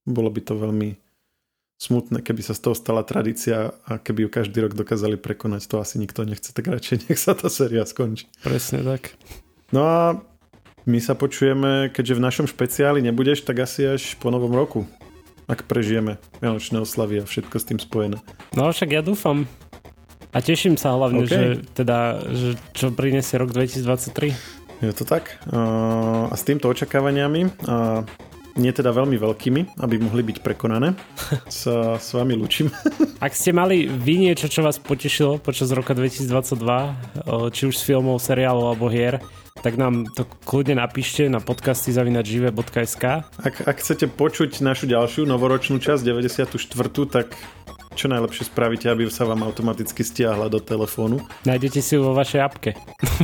bolo 0.07 0.33
by 0.33 0.41
to 0.41 0.57
veľmi 0.57 0.97
smutné, 1.79 2.25
keby 2.25 2.41
sa 2.43 2.57
z 2.57 2.61
toho 2.65 2.75
stala 2.75 3.05
tradícia 3.05 3.71
a 3.87 4.01
keby 4.01 4.27
ju 4.27 4.29
každý 4.29 4.65
rok 4.65 4.73
dokázali 4.75 5.15
prekonať, 5.15 5.69
to 5.69 5.79
asi 5.79 5.95
nikto 6.01 6.27
nechce, 6.27 6.51
tak 6.51 6.67
radšej 6.67 7.07
nech 7.07 7.19
sa 7.21 7.37
tá 7.37 7.47
séria 7.47 7.85
skončí. 7.85 8.27
Presne 8.43 8.83
tak. 8.83 9.15
No 9.71 9.85
a 9.85 10.01
my 10.87 10.99
sa 11.03 11.17
počujeme, 11.17 11.91
keďže 11.91 12.17
v 12.17 12.23
našom 12.23 12.45
špeciáli 12.47 13.03
nebudeš, 13.03 13.43
tak 13.43 13.63
asi 13.63 13.87
až 13.97 14.15
po 14.21 14.31
novom 14.31 14.53
roku. 14.53 14.87
Ak 15.49 15.65
prežijeme 15.65 16.21
Vianočné 16.39 16.77
oslavy 16.79 17.21
a 17.21 17.27
všetko 17.27 17.55
s 17.57 17.65
tým 17.65 17.79
spojené. 17.81 18.21
No 18.53 18.69
však 18.69 18.93
ja 18.93 19.01
dúfam. 19.01 19.49
A 20.29 20.45
teším 20.45 20.77
sa 20.77 20.93
hlavne, 20.93 21.25
okay. 21.25 21.33
že, 21.33 21.41
teda, 21.73 22.21
že 22.29 22.49
čo 22.77 22.93
prinesie 22.93 23.41
rok 23.41 23.49
2023. 23.49 24.59
Je 24.85 24.93
to 24.93 25.03
tak. 25.03 25.41
A 25.49 26.29
s 26.37 26.45
týmto 26.45 26.69
očakávaniami 26.69 27.65
a 27.65 28.05
nie 28.55 28.71
teda 28.73 28.89
veľmi 28.89 29.19
veľkými, 29.19 29.81
aby 29.83 29.95
mohli 30.01 30.23
byť 30.25 30.37
prekonané. 30.41 30.95
Sa 31.51 31.99
s 32.01 32.15
vami 32.15 32.33
lučím. 32.33 32.73
Ak 33.25 33.35
ste 33.35 33.53
mali 33.53 33.85
vy 33.85 34.29
niečo, 34.29 34.49
čo 34.49 34.65
vás 34.65 34.79
potešilo 34.79 35.37
počas 35.37 35.69
roka 35.75 35.93
2022, 35.93 37.53
či 37.53 37.61
už 37.67 37.75
z 37.75 37.83
filmov, 37.83 38.23
seriálov 38.23 38.73
alebo 38.73 38.87
hier, 38.87 39.19
tak 39.59 39.75
nám 39.75 40.07
to 40.15 40.23
kľudne 40.47 40.79
napíšte 40.79 41.27
na 41.27 41.43
podcasty 41.43 41.91
zavinačive.sk. 41.91 43.03
Ak, 43.43 43.55
ak 43.67 43.77
chcete 43.83 44.07
počuť 44.07 44.63
našu 44.63 44.87
ďalšiu 44.87 45.27
novoročnú 45.27 45.83
časť, 45.83 45.99
94. 45.99 46.55
tak 47.11 47.35
čo 47.99 48.07
najlepšie 48.07 48.47
spravíte, 48.47 48.87
aby 48.87 49.11
sa 49.11 49.27
vám 49.27 49.43
automaticky 49.43 50.07
stiahla 50.07 50.47
do 50.47 50.63
telefónu. 50.63 51.19
Nájdete 51.43 51.83
si 51.83 51.99
ju 51.99 52.07
vo 52.07 52.15
vašej 52.15 52.39
apke. 52.39 52.71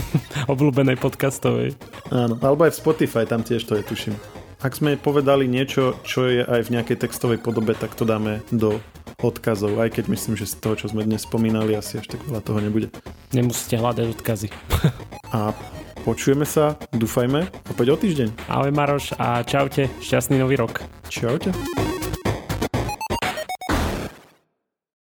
Obľúbenej 0.52 1.00
podcastovej. 1.00 1.80
Áno, 2.12 2.36
alebo 2.44 2.68
aj 2.68 2.76
v 2.76 2.82
Spotify, 2.84 3.24
tam 3.24 3.40
tiež 3.40 3.64
to 3.64 3.80
je, 3.80 3.84
tuším. 3.88 4.20
Ak 4.66 4.82
sme 4.82 4.98
povedali 4.98 5.46
niečo, 5.46 5.94
čo 6.02 6.26
je 6.26 6.42
aj 6.42 6.66
v 6.66 6.74
nejakej 6.74 7.06
textovej 7.06 7.38
podobe, 7.38 7.78
tak 7.78 7.94
to 7.94 8.02
dáme 8.02 8.42
do 8.50 8.82
odkazov, 9.22 9.78
aj 9.78 9.94
keď 9.94 10.10
myslím, 10.10 10.34
že 10.34 10.50
z 10.50 10.58
toho, 10.58 10.74
čo 10.74 10.90
sme 10.90 11.06
dnes 11.06 11.22
spomínali, 11.22 11.78
asi 11.78 12.02
až 12.02 12.18
tak 12.18 12.26
veľa 12.26 12.42
toho 12.42 12.58
nebude. 12.58 12.90
Nemusíte 13.30 13.78
hľadať 13.78 14.06
odkazy. 14.18 14.50
A 15.38 15.54
Počujeme 16.06 16.46
sa, 16.46 16.78
dúfajme, 16.94 17.50
opäť 17.66 17.88
o 17.90 17.98
týždeň. 17.98 18.46
Ahoj 18.46 18.70
Maroš 18.70 19.18
a 19.18 19.42
čaute, 19.42 19.90
šťastný 20.06 20.38
nový 20.38 20.54
rok. 20.54 20.86
Čaute. 21.10 21.50